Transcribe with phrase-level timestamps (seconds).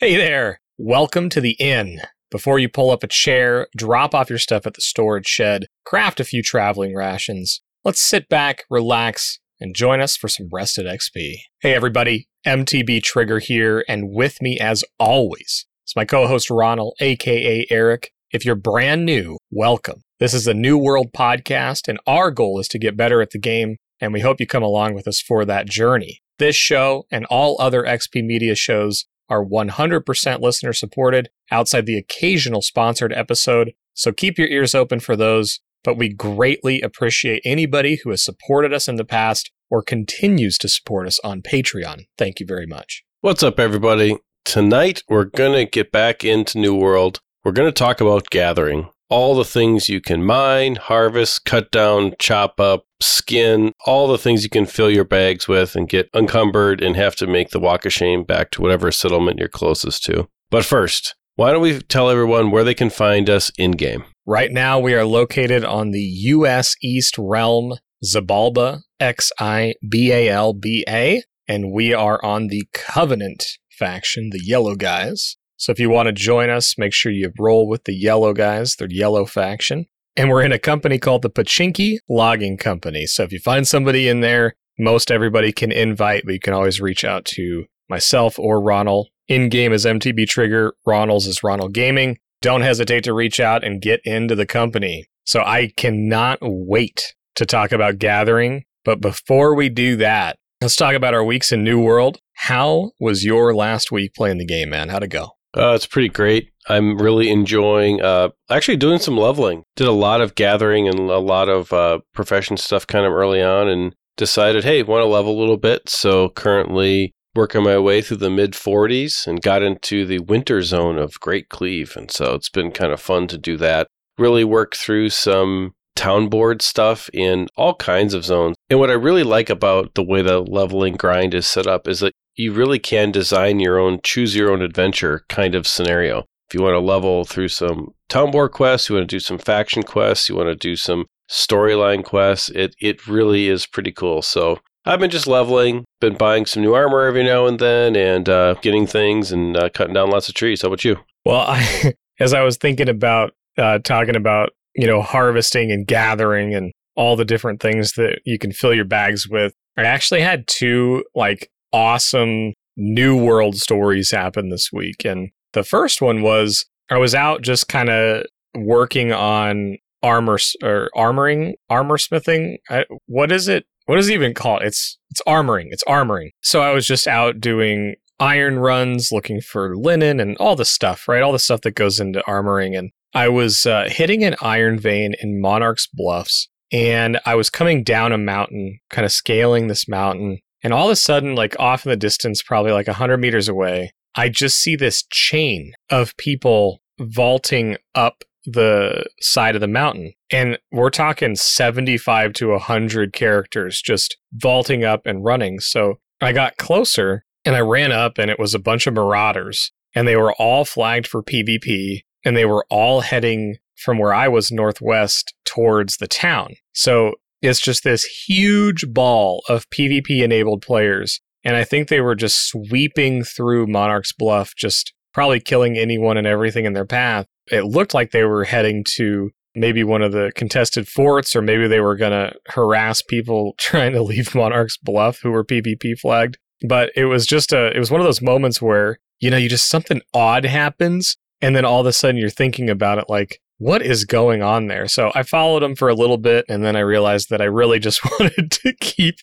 [0.00, 0.62] Hey there.
[0.78, 2.00] Welcome to the inn.
[2.30, 6.20] Before you pull up a chair, drop off your stuff at the storage shed, craft
[6.20, 7.60] a few traveling rations.
[7.84, 11.40] Let's sit back, relax, and join us for some rested XP.
[11.60, 17.66] Hey everybody, MTB Trigger here, and with me as always is my co-host Ronald, aka
[17.68, 18.10] Eric.
[18.30, 20.00] If you're brand new, welcome.
[20.18, 23.38] This is a New World podcast, and our goal is to get better at the
[23.38, 26.22] game, and we hope you come along with us for that journey.
[26.38, 32.60] This show and all other XP Media shows are 100% listener supported outside the occasional
[32.60, 33.72] sponsored episode.
[33.94, 35.60] So keep your ears open for those.
[35.82, 40.68] But we greatly appreciate anybody who has supported us in the past or continues to
[40.68, 42.06] support us on Patreon.
[42.18, 43.02] Thank you very much.
[43.22, 44.18] What's up, everybody?
[44.44, 47.20] Tonight, we're going to get back into New World.
[47.44, 52.14] We're going to talk about gathering all the things you can mine, harvest, cut down,
[52.18, 56.82] chop up, skin, all the things you can fill your bags with and get encumbered
[56.82, 60.28] and have to make the walk of shame back to whatever settlement you're closest to.
[60.50, 64.04] But first, why don't we tell everyone where they can find us in game?
[64.26, 66.76] Right now, we are located on the U.S.
[66.82, 67.74] East Realm,
[68.04, 74.30] Xibalba, X I B A L B A, and we are on the Covenant faction,
[74.30, 75.36] the Yellow Guys.
[75.60, 78.76] So if you want to join us, make sure you roll with the yellow guys,
[78.76, 79.84] the yellow faction.
[80.16, 83.06] And we're in a company called the Pachinki Logging Company.
[83.06, 86.80] So if you find somebody in there, most everybody can invite, but you can always
[86.80, 89.08] reach out to myself or Ronald.
[89.28, 92.16] In game is MTB Trigger, Ronald's is Ronald Gaming.
[92.40, 95.10] Don't hesitate to reach out and get into the company.
[95.26, 98.64] So I cannot wait to talk about gathering.
[98.82, 102.18] But before we do that, let's talk about our weeks in New World.
[102.32, 104.88] How was your last week playing the game, man?
[104.88, 105.32] How'd it go?
[105.56, 106.50] Uh, it's pretty great.
[106.68, 109.64] I'm really enjoying uh, actually doing some leveling.
[109.76, 113.42] Did a lot of gathering and a lot of uh, profession stuff kind of early
[113.42, 115.88] on and decided, hey, want to level a little bit.
[115.88, 120.98] So currently working my way through the mid 40s and got into the winter zone
[120.98, 121.96] of Great Cleave.
[121.96, 123.88] And so it's been kind of fun to do that.
[124.18, 128.56] Really work through some town board stuff in all kinds of zones.
[128.68, 132.00] And what I really like about the way the leveling grind is set up is
[132.00, 136.24] that you really can design your own choose your own adventure kind of scenario.
[136.48, 139.38] If you want to level through some town board quests, you want to do some
[139.38, 144.22] faction quests, you want to do some storyline quests, it it really is pretty cool.
[144.22, 148.28] So I've been just leveling, been buying some new armor every now and then, and
[148.28, 150.62] uh, getting things and uh, cutting down lots of trees.
[150.62, 150.96] How about you?
[151.24, 156.54] Well, I, as I was thinking about uh, talking about you know harvesting and gathering
[156.54, 160.46] and all the different things that you can fill your bags with, I actually had
[160.46, 165.04] two like awesome new world stories happen this week.
[165.04, 170.90] And the first one was I was out just kind of working on armor or
[170.96, 172.58] armoring, armor smithing.
[173.06, 173.66] What is it?
[173.86, 174.62] What is it even called?
[174.62, 175.66] It's it's armoring.
[175.70, 176.30] It's armoring.
[176.42, 181.08] So I was just out doing iron runs, looking for linen and all the stuff,
[181.08, 181.22] right?
[181.22, 182.78] All the stuff that goes into armoring.
[182.78, 187.82] And I was uh, hitting an iron vein in Monarch's Bluffs, and I was coming
[187.82, 191.84] down a mountain, kind of scaling this mountain, and all of a sudden, like off
[191.84, 196.80] in the distance, probably like 100 meters away, I just see this chain of people
[196.98, 200.12] vaulting up the side of the mountain.
[200.30, 205.60] And we're talking 75 to 100 characters just vaulting up and running.
[205.60, 209.72] So I got closer and I ran up, and it was a bunch of marauders.
[209.94, 214.28] And they were all flagged for PvP, and they were all heading from where I
[214.28, 216.54] was northwest towards the town.
[216.74, 221.20] So it's just this huge ball of PvP enabled players.
[221.44, 226.26] And I think they were just sweeping through Monarch's Bluff, just probably killing anyone and
[226.26, 227.26] everything in their path.
[227.50, 231.66] It looked like they were heading to maybe one of the contested forts, or maybe
[231.66, 236.38] they were going to harass people trying to leave Monarch's Bluff who were PvP flagged.
[236.68, 239.48] But it was just a, it was one of those moments where, you know, you
[239.48, 241.16] just something odd happens.
[241.40, 244.68] And then all of a sudden you're thinking about it like, what is going on
[244.68, 244.88] there?
[244.88, 247.78] So I followed him for a little bit and then I realized that I really
[247.78, 249.16] just wanted to keep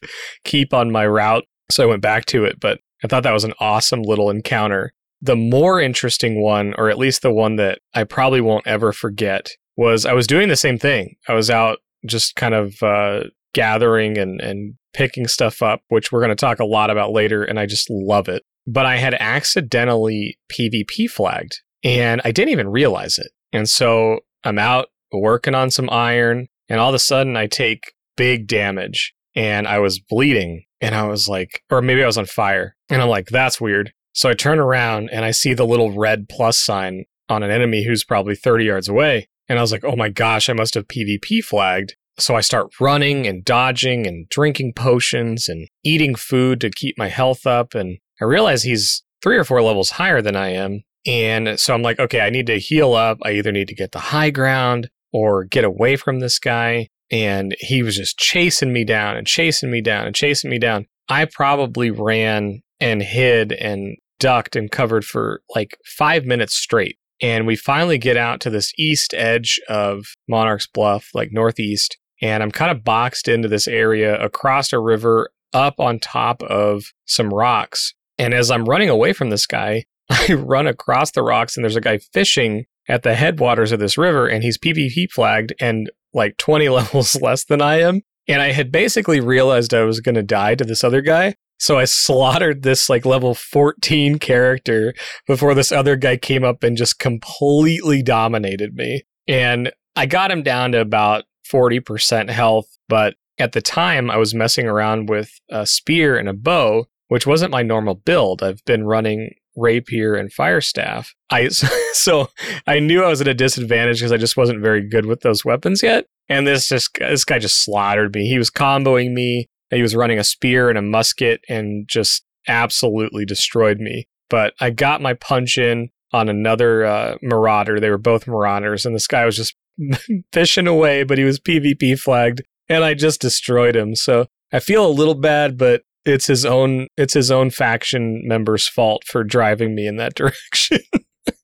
[0.43, 1.43] keep on my route.
[1.71, 4.93] So I went back to it, but I thought that was an awesome little encounter.
[5.21, 9.49] The more interesting one, or at least the one that I probably won't ever forget,
[9.75, 11.15] was I was doing the same thing.
[11.27, 13.23] I was out just kind of uh,
[13.55, 17.43] gathering and, and picking stuff up, which we're going to talk a lot about later,
[17.43, 18.43] and I just love it.
[18.67, 23.31] But I had accidentally PvP flagged, and I didn't even realize it.
[23.51, 27.93] And so I'm out working on some iron, and all of a sudden I take
[28.15, 30.63] big damage and I was bleeding.
[30.81, 32.75] And I was like, or maybe I was on fire.
[32.89, 33.93] And I'm like, that's weird.
[34.13, 37.85] So I turn around and I see the little red plus sign on an enemy
[37.85, 39.27] who's probably 30 yards away.
[39.47, 41.95] And I was like, oh my gosh, I must have PvP flagged.
[42.19, 47.09] So I start running and dodging and drinking potions and eating food to keep my
[47.09, 47.75] health up.
[47.75, 50.83] And I realize he's three or four levels higher than I am.
[51.07, 53.17] And so I'm like, okay, I need to heal up.
[53.23, 56.89] I either need to get the high ground or get away from this guy.
[57.09, 60.85] And he was just chasing me down and chasing me down and chasing me down.
[61.07, 66.97] I probably ran and hid and ducked and covered for like five minutes straight.
[67.21, 71.97] And we finally get out to this east edge of Monarch's Bluff, like northeast.
[72.21, 76.91] And I'm kind of boxed into this area across a river up on top of
[77.05, 77.93] some rocks.
[78.17, 79.85] And as I'm running away from this guy,
[80.29, 83.97] I run across the rocks and there's a guy fishing at the headwaters of this
[83.97, 88.01] river and he's PvP flagged and like 20 levels less than I am.
[88.27, 91.35] And I had basically realized I was going to die to this other guy.
[91.59, 94.93] So I slaughtered this like level 14 character
[95.25, 99.03] before this other guy came up and just completely dominated me.
[99.27, 104.35] And I got him down to about 40% health, but at the time I was
[104.35, 108.43] messing around with a spear and a bow, which wasn't my normal build.
[108.43, 111.13] I've been running rapier and fire staff.
[111.29, 111.47] I
[111.93, 112.29] so
[112.65, 115.43] I knew I was at a disadvantage because I just wasn't very good with those
[115.43, 116.05] weapons yet.
[116.29, 118.29] And this just this guy just slaughtered me.
[118.29, 119.49] He was comboing me.
[119.69, 124.07] He was running a spear and a musket and just absolutely destroyed me.
[124.29, 127.79] But I got my punch in on another uh, marauder.
[127.79, 129.55] They were both marauders, and this guy was just
[130.33, 133.95] fishing away, but he was PvP flagged, and I just destroyed him.
[133.95, 138.67] So I feel a little bad, but it's his own it's his own faction member's
[138.67, 140.79] fault for driving me in that direction.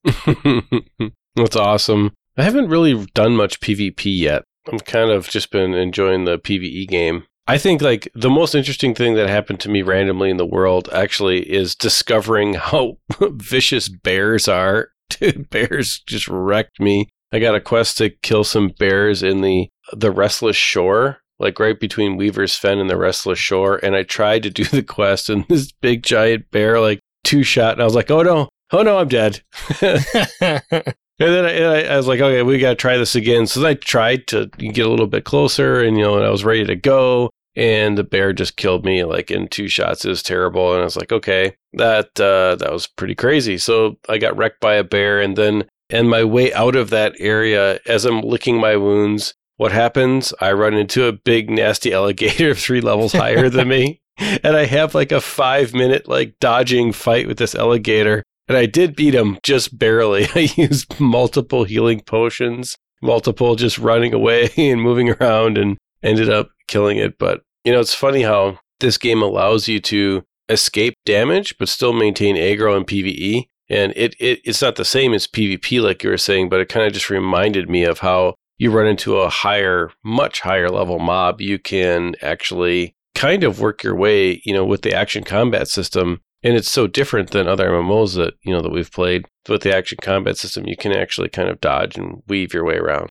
[1.36, 2.12] That's awesome.
[2.38, 4.44] I haven't really done much PvP yet.
[4.72, 7.26] I'm kind of just been enjoying the PvE game.
[7.46, 10.88] I think like the most interesting thing that happened to me randomly in the world
[10.94, 14.90] actually is discovering how vicious bears are.
[15.10, 17.10] Dude, bears just wrecked me.
[17.32, 21.80] I got a quest to kill some bears in the the restless shore like right
[21.80, 23.80] between Weaver's Fen and the Restless Shore.
[23.84, 27.74] And I tried to do the quest, and this big giant bear like two shot,
[27.74, 29.44] and I was like, oh no, oh no, I'm dead.
[31.20, 33.46] And then I, and I, I, was like, okay, we got to try this again.
[33.46, 36.44] So I tried to get a little bit closer, and you know, and I was
[36.44, 40.04] ready to go, and the bear just killed me like in two shots.
[40.04, 43.60] It was terrible, and I was like, okay, that uh, that was pretty crazy.
[43.60, 47.14] So I got wrecked by a bear, and then and my way out of that
[47.20, 50.34] area, as I'm licking my wounds, what happens?
[50.42, 54.02] I run into a big nasty alligator three levels higher than me.
[54.44, 58.22] And I have like a five minute like dodging fight with this alligator.
[58.48, 60.28] And I did beat him just barely.
[60.36, 66.50] I used multiple healing potions, multiple just running away and moving around and ended up
[66.68, 67.18] killing it.
[67.18, 71.94] But you know, it's funny how this game allows you to escape damage but still
[71.94, 73.46] maintain aggro and PvE.
[73.70, 76.70] And it, it it's not the same as PvP like you were saying, but it
[76.70, 81.00] kind of just reminded me of how you run into a higher, much higher level
[81.00, 85.68] mob, you can actually kind of work your way, you know, with the action combat
[85.68, 86.22] system.
[86.44, 89.26] And it's so different than other MMOs that, you know, that we've played.
[89.48, 92.76] With the action combat system, you can actually kind of dodge and weave your way
[92.76, 93.10] around.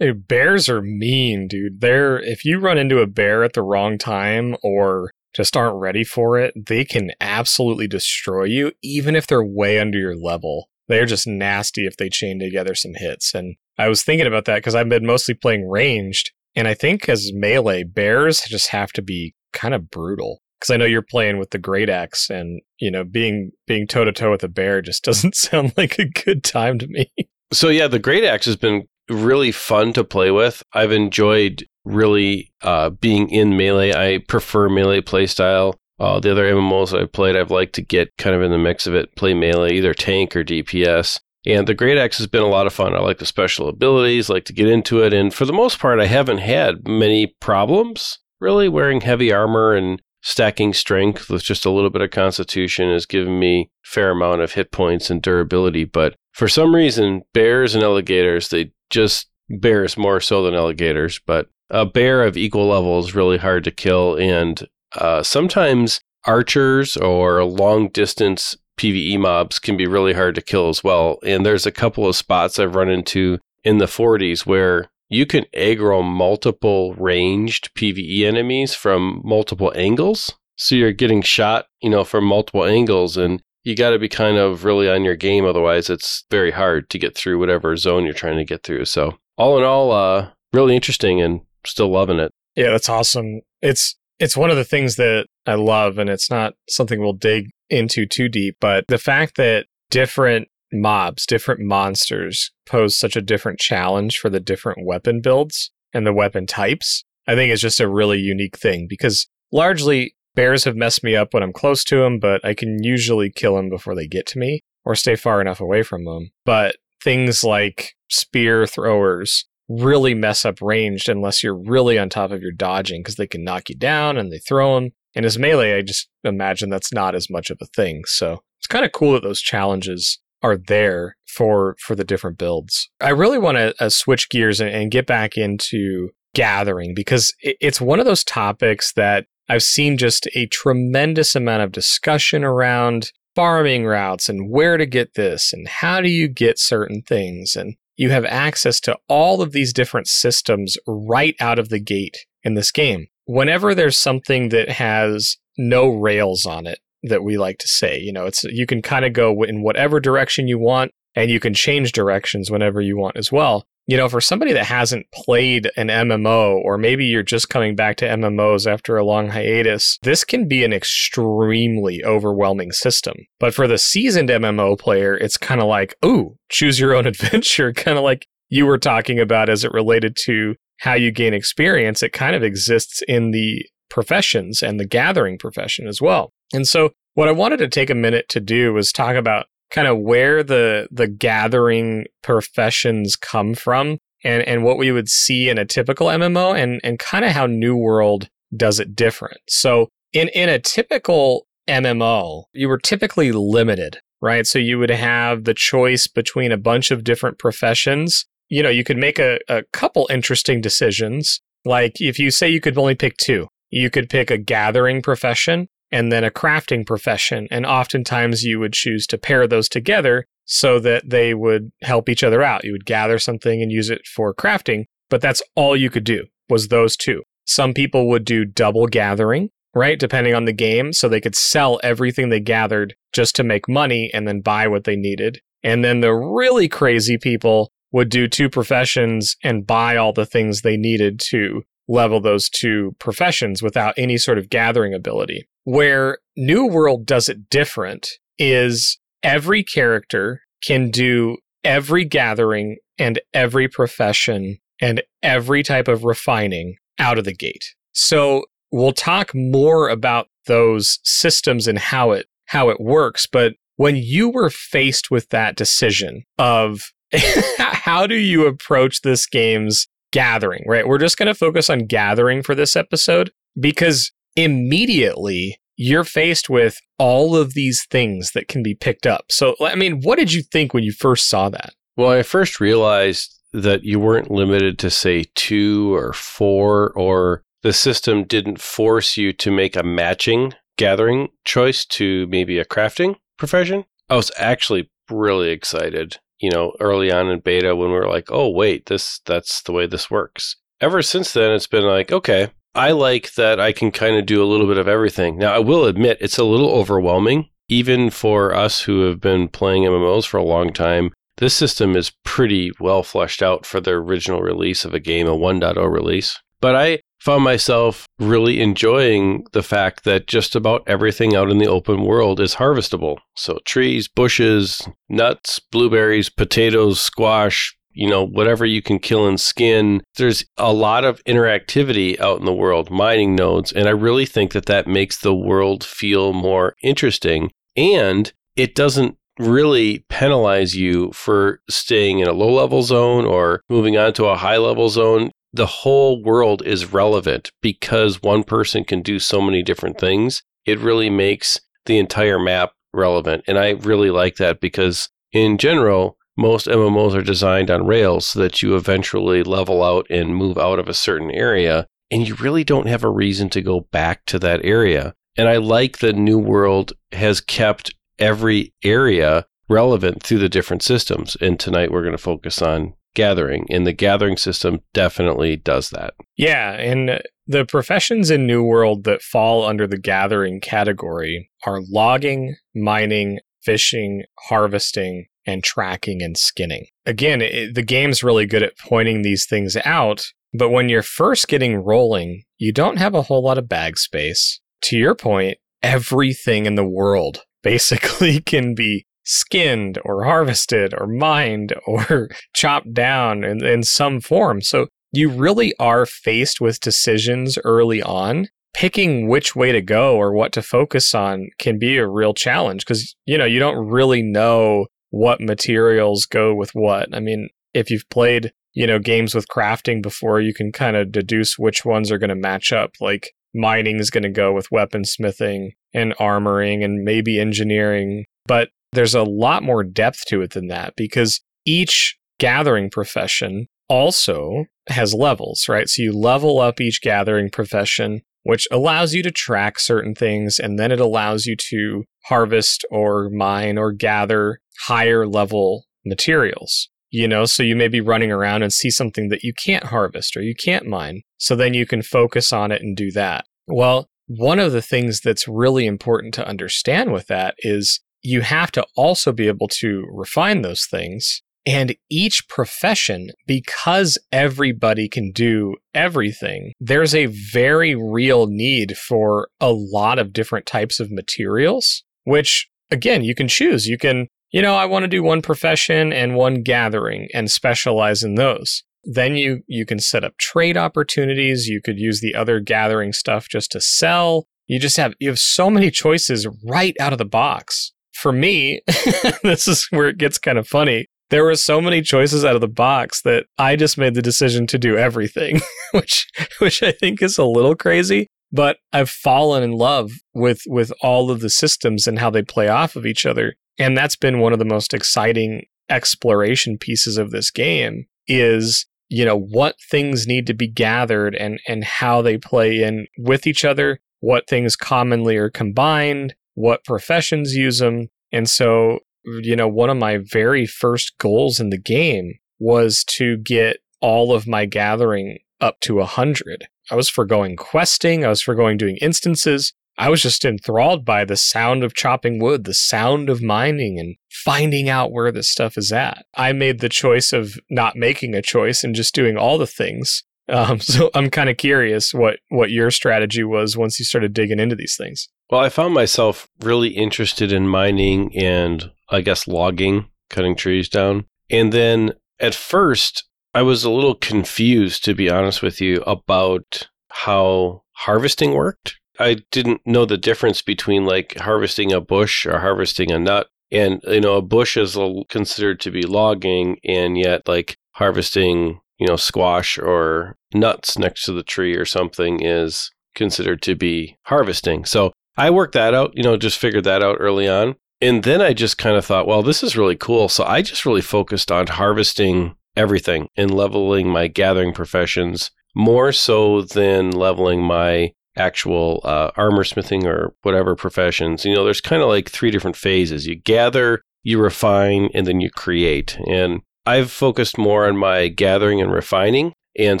[0.26, 1.80] Bears are mean, dude.
[1.80, 6.04] They're if you run into a bear at the wrong time or just aren't ready
[6.04, 10.68] for it, they can absolutely destroy you, even if they're way under your level.
[10.86, 13.34] They're just nasty if they chain together some hits.
[13.34, 16.32] And I was thinking about that because I've been mostly playing ranged.
[16.54, 20.40] And I think as melee, bears just have to be kind of brutal.
[20.58, 24.04] Because I know you're playing with the great axe, and you know, being being toe
[24.04, 27.10] to toe with a bear just doesn't sound like a good time to me.
[27.50, 30.62] So yeah, the great axe has been really fun to play with.
[30.74, 33.94] I've enjoyed really uh, being in melee.
[33.94, 35.72] I prefer melee playstyle.
[35.98, 38.86] Uh, the other MMOs I've played, I've liked to get kind of in the mix
[38.86, 41.20] of it, play melee, either tank or DPS.
[41.46, 42.94] And the Great Axe has been a lot of fun.
[42.94, 45.12] I like the special abilities, like to get into it.
[45.12, 50.02] And for the most part, I haven't had many problems really wearing heavy armor and
[50.20, 54.52] stacking strength with just a little bit of constitution has given me fair amount of
[54.52, 55.84] hit points and durability.
[55.84, 61.46] But for some reason, bears and alligators, they just bears more so than alligators, but
[61.70, 64.16] a bear of equal level is really hard to kill.
[64.16, 70.68] And uh, sometimes archers or long distance PVE mobs can be really hard to kill
[70.68, 71.18] as well.
[71.24, 75.44] And there's a couple of spots I've run into in the 40s where you can
[75.54, 80.34] aggro multiple ranged PVE enemies from multiple angles.
[80.56, 84.38] So you're getting shot, you know, from multiple angles and you got to be kind
[84.38, 88.14] of really on your game otherwise it's very hard to get through whatever zone you're
[88.14, 88.84] trying to get through.
[88.86, 92.32] So, all in all uh really interesting and still loving it.
[92.56, 93.42] Yeah, that's awesome.
[93.60, 97.50] It's it's one of the things that I love and it's not something we'll dig
[97.70, 103.58] into too deep, but the fact that different mobs, different monsters pose such a different
[103.58, 107.88] challenge for the different weapon builds and the weapon types, I think is just a
[107.88, 112.18] really unique thing because largely bears have messed me up when I'm close to them,
[112.18, 115.60] but I can usually kill them before they get to me or stay far enough
[115.60, 116.30] away from them.
[116.44, 122.42] But things like spear throwers really mess up ranged unless you're really on top of
[122.42, 124.90] your dodging because they can knock you down and they throw them.
[125.14, 128.02] And as melee, I just imagine that's not as much of a thing.
[128.06, 132.88] So it's kind of cool that those challenges are there for for the different builds.
[133.00, 137.56] I really want to uh, switch gears and, and, get back into gathering because it,
[137.60, 143.10] it's one of those topics that I've seen just a tremendous amount of discussion around
[143.34, 147.74] farming routes and where to get this and how do you get certain things and
[147.98, 152.54] you have access to all of these different systems right out of the gate in
[152.54, 153.08] this game.
[153.26, 157.98] Whenever there's something that has no rails on it, that we like to say.
[157.98, 161.40] You know, it's you can kind of go in whatever direction you want and you
[161.40, 163.66] can change directions whenever you want as well.
[163.88, 167.96] You know, for somebody that hasn't played an MMO or maybe you're just coming back
[167.96, 173.14] to MMOs after a long hiatus, this can be an extremely overwhelming system.
[173.40, 177.72] But for the seasoned MMO player, it's kind of like, ooh, choose your own adventure,
[177.72, 182.02] kind of like you were talking about as it related to how you gain experience.
[182.02, 186.34] It kind of exists in the professions and the gathering profession as well.
[186.52, 189.86] And so what I wanted to take a minute to do was talk about kind
[189.86, 195.58] of where the the gathering professions come from and and what we would see in
[195.58, 199.38] a typical MMO and and kind of how New World does it different.
[199.48, 204.46] So in in a typical MMO, you were typically limited, right?
[204.46, 208.24] So you would have the choice between a bunch of different professions.
[208.48, 211.40] You know, you could make a, a couple interesting decisions.
[211.66, 215.68] Like if you say you could only pick two, you could pick a gathering profession
[215.90, 217.48] and then a crafting profession.
[217.50, 222.24] And oftentimes you would choose to pair those together so that they would help each
[222.24, 222.64] other out.
[222.64, 226.24] You would gather something and use it for crafting, but that's all you could do
[226.48, 227.22] was those two.
[227.44, 229.98] Some people would do double gathering, right?
[229.98, 230.92] Depending on the game.
[230.92, 234.84] So they could sell everything they gathered just to make money and then buy what
[234.84, 235.40] they needed.
[235.62, 240.60] And then the really crazy people would do two professions and buy all the things
[240.60, 245.48] they needed to level those two professions without any sort of gathering ability.
[245.68, 253.68] Where New World does it different is every character can do every gathering and every
[253.68, 257.74] profession and every type of refining out of the gate.
[257.92, 263.94] So we'll talk more about those systems and how it how it works, but when
[263.94, 266.94] you were faced with that decision of
[267.58, 270.88] how do you approach this game's gathering, right?
[270.88, 276.78] We're just going to focus on gathering for this episode because immediately you're faced with
[276.98, 279.26] all of these things that can be picked up.
[279.30, 281.74] So, I mean, what did you think when you first saw that?
[281.96, 287.72] Well, I first realized that you weren't limited to, say, two or four, or the
[287.72, 293.84] system didn't force you to make a matching gathering choice to maybe a crafting profession.
[294.08, 298.30] I was actually really excited you know, early on in beta when we were like,
[298.30, 300.56] oh, wait, this, that's the way this works.
[300.80, 304.40] Ever since then, it's been like, okay, I like that I can kind of do
[304.40, 305.36] a little bit of everything.
[305.36, 309.82] Now, I will admit it's a little overwhelming, even for us who have been playing
[309.82, 311.10] MMOs for a long time.
[311.38, 315.32] This system is pretty well fleshed out for the original release of a game, a
[315.32, 316.38] 1.0 release.
[316.60, 321.66] But I found myself really enjoying the fact that just about everything out in the
[321.66, 323.18] open world is harvestable.
[323.34, 330.02] So trees, bushes, nuts, blueberries, potatoes, squash, you know, whatever you can kill and skin.
[330.16, 334.52] There's a lot of interactivity out in the world, mining nodes, and I really think
[334.52, 341.60] that that makes the world feel more interesting and it doesn't really penalize you for
[341.70, 345.66] staying in a low level zone or moving on to a high level zone the
[345.66, 350.42] whole world is relevant because one person can do so many different things.
[350.66, 353.44] It really makes the entire map relevant.
[353.46, 358.38] And I really like that because, in general, most MMOs are designed on Rails so
[358.40, 361.86] that you eventually level out and move out of a certain area.
[362.10, 365.14] And you really don't have a reason to go back to that area.
[365.36, 371.36] And I like that New World has kept every area relevant through the different systems.
[371.40, 376.14] And tonight we're going to focus on gathering, and the gathering system definitely does that.
[376.36, 382.54] Yeah, and the professions in New World that fall under the gathering category are logging,
[382.76, 386.86] mining, fishing, harvesting, and tracking and skinning.
[387.06, 391.48] Again, it, the game's really good at pointing these things out, but when you're first
[391.48, 394.60] getting rolling, you don't have a whole lot of bag space.
[394.82, 401.74] To your point, everything in the world basically can be skinned or harvested or mined
[401.86, 404.60] or chopped down in, in some form.
[404.60, 410.32] So you really are faced with decisions early on picking which way to go or
[410.32, 414.22] what to focus on can be a real challenge because, you know, you don't really
[414.22, 417.14] know what materials go with what.
[417.14, 421.12] I mean, if you've played, you know, games with crafting before, you can kind of
[421.12, 422.92] deduce which ones are going to match up.
[423.00, 428.24] Like mining is going to go with weaponsmithing and armoring and maybe engineering.
[428.46, 434.64] But there's a lot more depth to it than that because each gathering profession also
[434.88, 435.88] has levels, right?
[435.88, 440.78] So you level up each gathering profession, which allows you to track certain things, and
[440.78, 446.88] then it allows you to harvest or mine or gather higher level materials.
[447.10, 450.34] You know, so you may be running around and see something that you can't harvest
[450.34, 451.20] or you can't mine.
[451.36, 453.44] So then you can focus on it and do that.
[453.66, 458.72] Well, one of the things that's really important to understand with that is you have
[458.72, 461.42] to also be able to refine those things.
[461.68, 469.70] And each profession, because everybody can do everything, there's a very real need for a
[469.70, 473.86] lot of different types of materials, which again, you can choose.
[473.86, 478.22] You can, you know, I want to do one profession and one gathering and specialize
[478.22, 478.82] in those.
[479.04, 481.66] Then you you can set up trade opportunities.
[481.66, 484.46] You could use the other gathering stuff just to sell.
[484.66, 487.92] You just have you have so many choices right out of the box.
[488.12, 488.80] For me,
[489.42, 491.08] this is where it gets kind of funny.
[491.30, 494.66] There were so many choices out of the box that I just made the decision
[494.68, 495.60] to do everything,
[495.92, 496.26] which
[496.58, 501.30] which I think is a little crazy, but I've fallen in love with with all
[501.30, 503.54] of the systems and how they play off of each other.
[503.78, 509.24] And that's been one of the most exciting exploration pieces of this game is you
[509.24, 513.64] know what things need to be gathered and and how they play in with each
[513.64, 518.98] other what things commonly are combined what professions use them and so
[519.42, 524.32] you know one of my very first goals in the game was to get all
[524.32, 528.96] of my gathering up to a 100 i was foregoing questing i was foregoing doing
[529.00, 533.98] instances I was just enthralled by the sound of chopping wood, the sound of mining,
[533.98, 536.24] and finding out where this stuff is at.
[536.36, 540.22] I made the choice of not making a choice and just doing all the things.
[540.48, 544.60] Um, so I'm kind of curious what what your strategy was once you started digging
[544.60, 545.28] into these things.
[545.50, 551.24] Well, I found myself really interested in mining and I guess logging, cutting trees down.
[551.50, 556.88] And then at first, I was a little confused, to be honest with you, about
[557.08, 558.96] how harvesting worked.
[559.18, 563.48] I didn't know the difference between like harvesting a bush or harvesting a nut.
[563.70, 564.96] And, you know, a bush is
[565.28, 571.32] considered to be logging, and yet like harvesting, you know, squash or nuts next to
[571.32, 574.84] the tree or something is considered to be harvesting.
[574.84, 577.76] So I worked that out, you know, just figured that out early on.
[578.00, 580.28] And then I just kind of thought, well, this is really cool.
[580.28, 586.62] So I just really focused on harvesting everything and leveling my gathering professions more so
[586.62, 592.08] than leveling my actual uh, armor smithing or whatever professions, you know, there's kind of
[592.08, 593.26] like three different phases.
[593.26, 596.18] You gather, you refine, and then you create.
[596.26, 599.52] And I've focused more on my gathering and refining.
[599.78, 600.00] And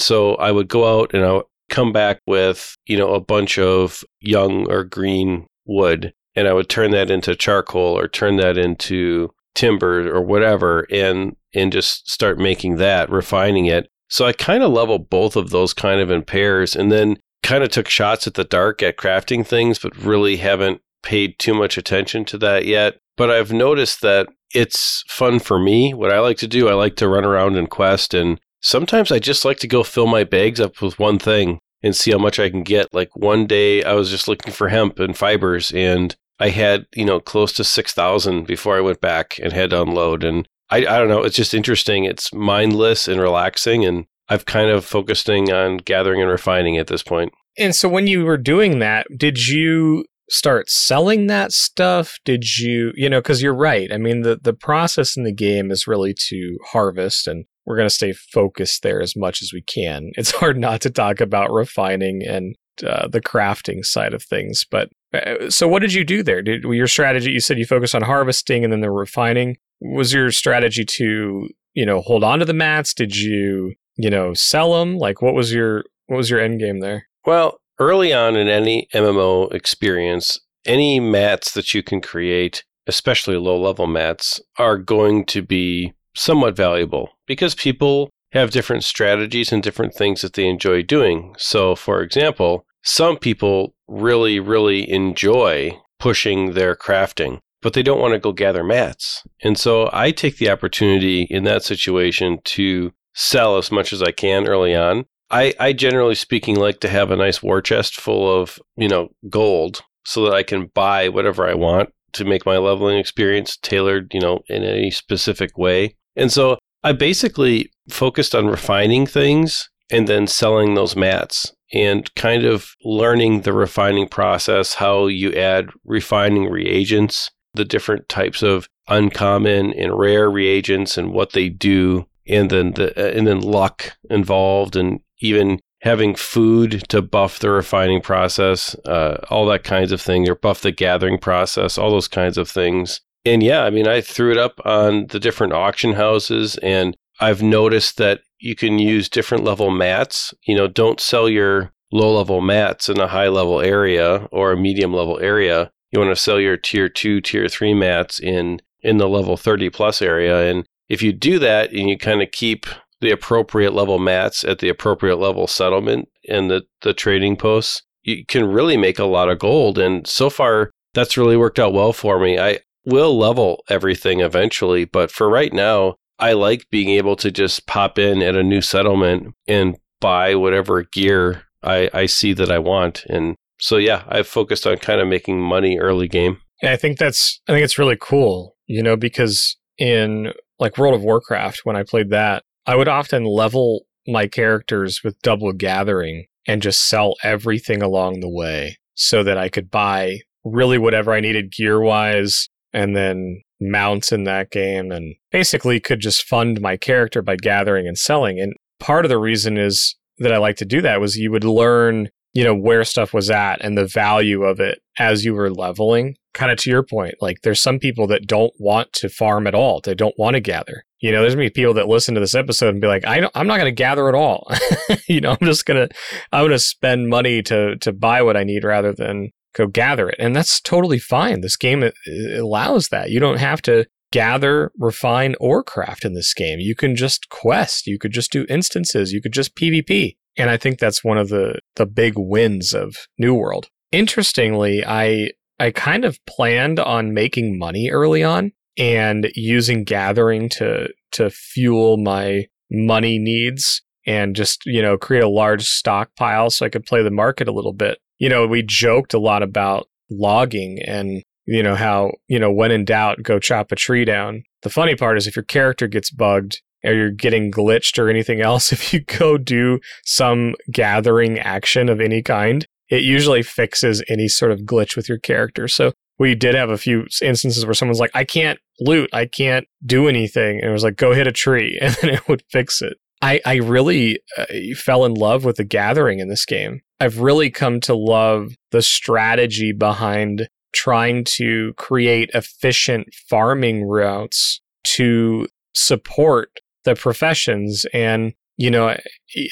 [0.00, 4.04] so I would go out and I come back with, you know, a bunch of
[4.20, 9.30] young or green wood, and I would turn that into charcoal or turn that into
[9.54, 13.88] timber or whatever and and just start making that, refining it.
[14.08, 16.76] So I kind of level both of those kind of in pairs.
[16.76, 20.80] And then kind of took shots at the dark at crafting things, but really haven't
[21.02, 22.98] paid too much attention to that yet.
[23.16, 25.94] But I've noticed that it's fun for me.
[25.94, 28.14] What I like to do, I like to run around and quest.
[28.14, 31.94] And sometimes I just like to go fill my bags up with one thing and
[31.94, 32.92] see how much I can get.
[32.92, 37.04] Like one day I was just looking for hemp and fibers and I had, you
[37.04, 40.24] know, close to 6,000 before I went back and had to unload.
[40.24, 42.04] And I, I don't know, it's just interesting.
[42.04, 43.84] It's mindless and relaxing.
[43.84, 47.32] And I've kind of focusing on gathering and refining at this point.
[47.56, 52.18] And so when you were doing that, did you start selling that stuff?
[52.24, 53.92] Did you, you know, because you're right.
[53.92, 57.88] I mean, the, the process in the game is really to harvest, and we're going
[57.88, 60.10] to stay focused there as much as we can.
[60.16, 64.64] It's hard not to talk about refining and uh, the crafting side of things.
[64.68, 66.42] But uh, so what did you do there?
[66.42, 69.56] Did your strategy, you said you focus on harvesting and then the refining.
[69.80, 72.94] Was your strategy to, you know, hold on to the mats?
[72.94, 74.96] Did you you know, sell them?
[74.96, 77.08] Like, what was your what was your end game there?
[77.26, 83.60] Well, early on in any MMO experience, any mats that you can create, especially low
[83.60, 89.94] level mats, are going to be somewhat valuable because people have different strategies and different
[89.94, 91.34] things that they enjoy doing.
[91.38, 98.14] So, for example, some people really, really enjoy pushing their crafting, but they don't want
[98.14, 99.22] to go gather mats.
[99.42, 104.12] And so I take the opportunity in that situation to sell as much as I
[104.12, 105.04] can early on.
[105.30, 109.08] I, I generally speaking like to have a nice war chest full of, you know,
[109.28, 114.14] gold so that I can buy whatever I want to make my leveling experience tailored,
[114.14, 115.96] you know, in any specific way.
[116.16, 122.44] And so I basically focused on refining things and then selling those mats and kind
[122.44, 129.72] of learning the refining process, how you add refining reagents, the different types of uncommon
[129.74, 134.76] and rare reagents and what they do and then the uh, and then luck involved
[134.76, 140.28] and even having food to buff the refining process, uh, all that kinds of thing,
[140.28, 143.00] or buff the gathering process, all those kinds of things.
[143.28, 147.42] And yeah, I mean, I threw it up on the different auction houses, and I've
[147.42, 150.32] noticed that you can use different level mats.
[150.46, 154.56] You know, don't sell your low level mats in a high level area or a
[154.56, 155.70] medium level area.
[155.90, 159.70] You want to sell your tier two, tier three mats in in the level 30
[159.70, 160.50] plus area.
[160.50, 162.66] And if you do that and you kind of keep
[163.00, 168.24] the appropriate level mats at the appropriate level settlement and the, the trading posts, you
[168.24, 169.78] can really make a lot of gold.
[169.78, 172.38] And so far, that's really worked out well for me.
[172.38, 177.66] I will level everything eventually, but for right now, I like being able to just
[177.66, 182.58] pop in at a new settlement and buy whatever gear I, I see that I
[182.58, 183.04] want.
[183.08, 186.38] And so, yeah, I've focused on kind of making money early game.
[186.62, 190.94] Yeah, I think that's I think it's really cool, you know, because in like World
[190.94, 196.26] of Warcraft, when I played that, I would often level my characters with double gathering
[196.46, 201.20] and just sell everything along the way so that I could buy really whatever I
[201.20, 206.76] needed gear wise and then mounts in that game and basically could just fund my
[206.76, 208.40] character by gathering and selling.
[208.40, 211.44] And part of the reason is that I like to do that was you would
[211.44, 215.50] learn, you know, where stuff was at and the value of it as you were
[215.50, 216.16] leveling.
[216.34, 219.56] Kind of to your point, like there's some people that don't want to farm at
[219.56, 219.80] all.
[219.82, 220.84] They don't want to gather.
[221.00, 223.46] You know, there's be people that listen to this episode and be like, I I'm
[223.46, 224.48] not gonna gather at all.
[225.08, 225.88] you know, I'm just gonna
[226.30, 230.16] I'm gonna spend money to to buy what I need rather than go gather it.
[230.18, 231.40] And that's totally fine.
[231.40, 231.90] This game
[232.34, 233.10] allows that.
[233.10, 236.60] You don't have to gather, refine, or craft in this game.
[236.60, 237.86] You can just quest.
[237.86, 239.12] You could just do instances.
[239.12, 240.16] You could just PvP.
[240.36, 243.68] And I think that's one of the the big wins of New World.
[243.92, 250.88] Interestingly, I I kind of planned on making money early on and using gathering to
[251.12, 256.68] to fuel my money needs and just you know create a large stockpile so I
[256.68, 257.98] could play the market a little bit.
[258.18, 262.70] You know, we joked a lot about logging and you know how you know when
[262.70, 264.42] in doubt go chop a tree down.
[264.62, 268.40] The funny part is if your character gets bugged or you're getting glitched or anything
[268.42, 274.28] else, if you go do some gathering action of any kind, it usually fixes any
[274.28, 275.68] sort of glitch with your character.
[275.68, 279.66] So we did have a few instances where someone's like, I can't loot, I can't
[279.84, 280.58] do anything.
[280.60, 282.94] And it was like, go hit a tree, and then it would fix it.
[283.20, 284.44] I, I really uh,
[284.76, 286.82] fell in love with the gathering in this game.
[287.00, 295.46] I've really come to love the strategy behind trying to create efficient farming routes to
[295.74, 296.50] support
[296.84, 297.86] the professions.
[297.92, 298.96] And, you know,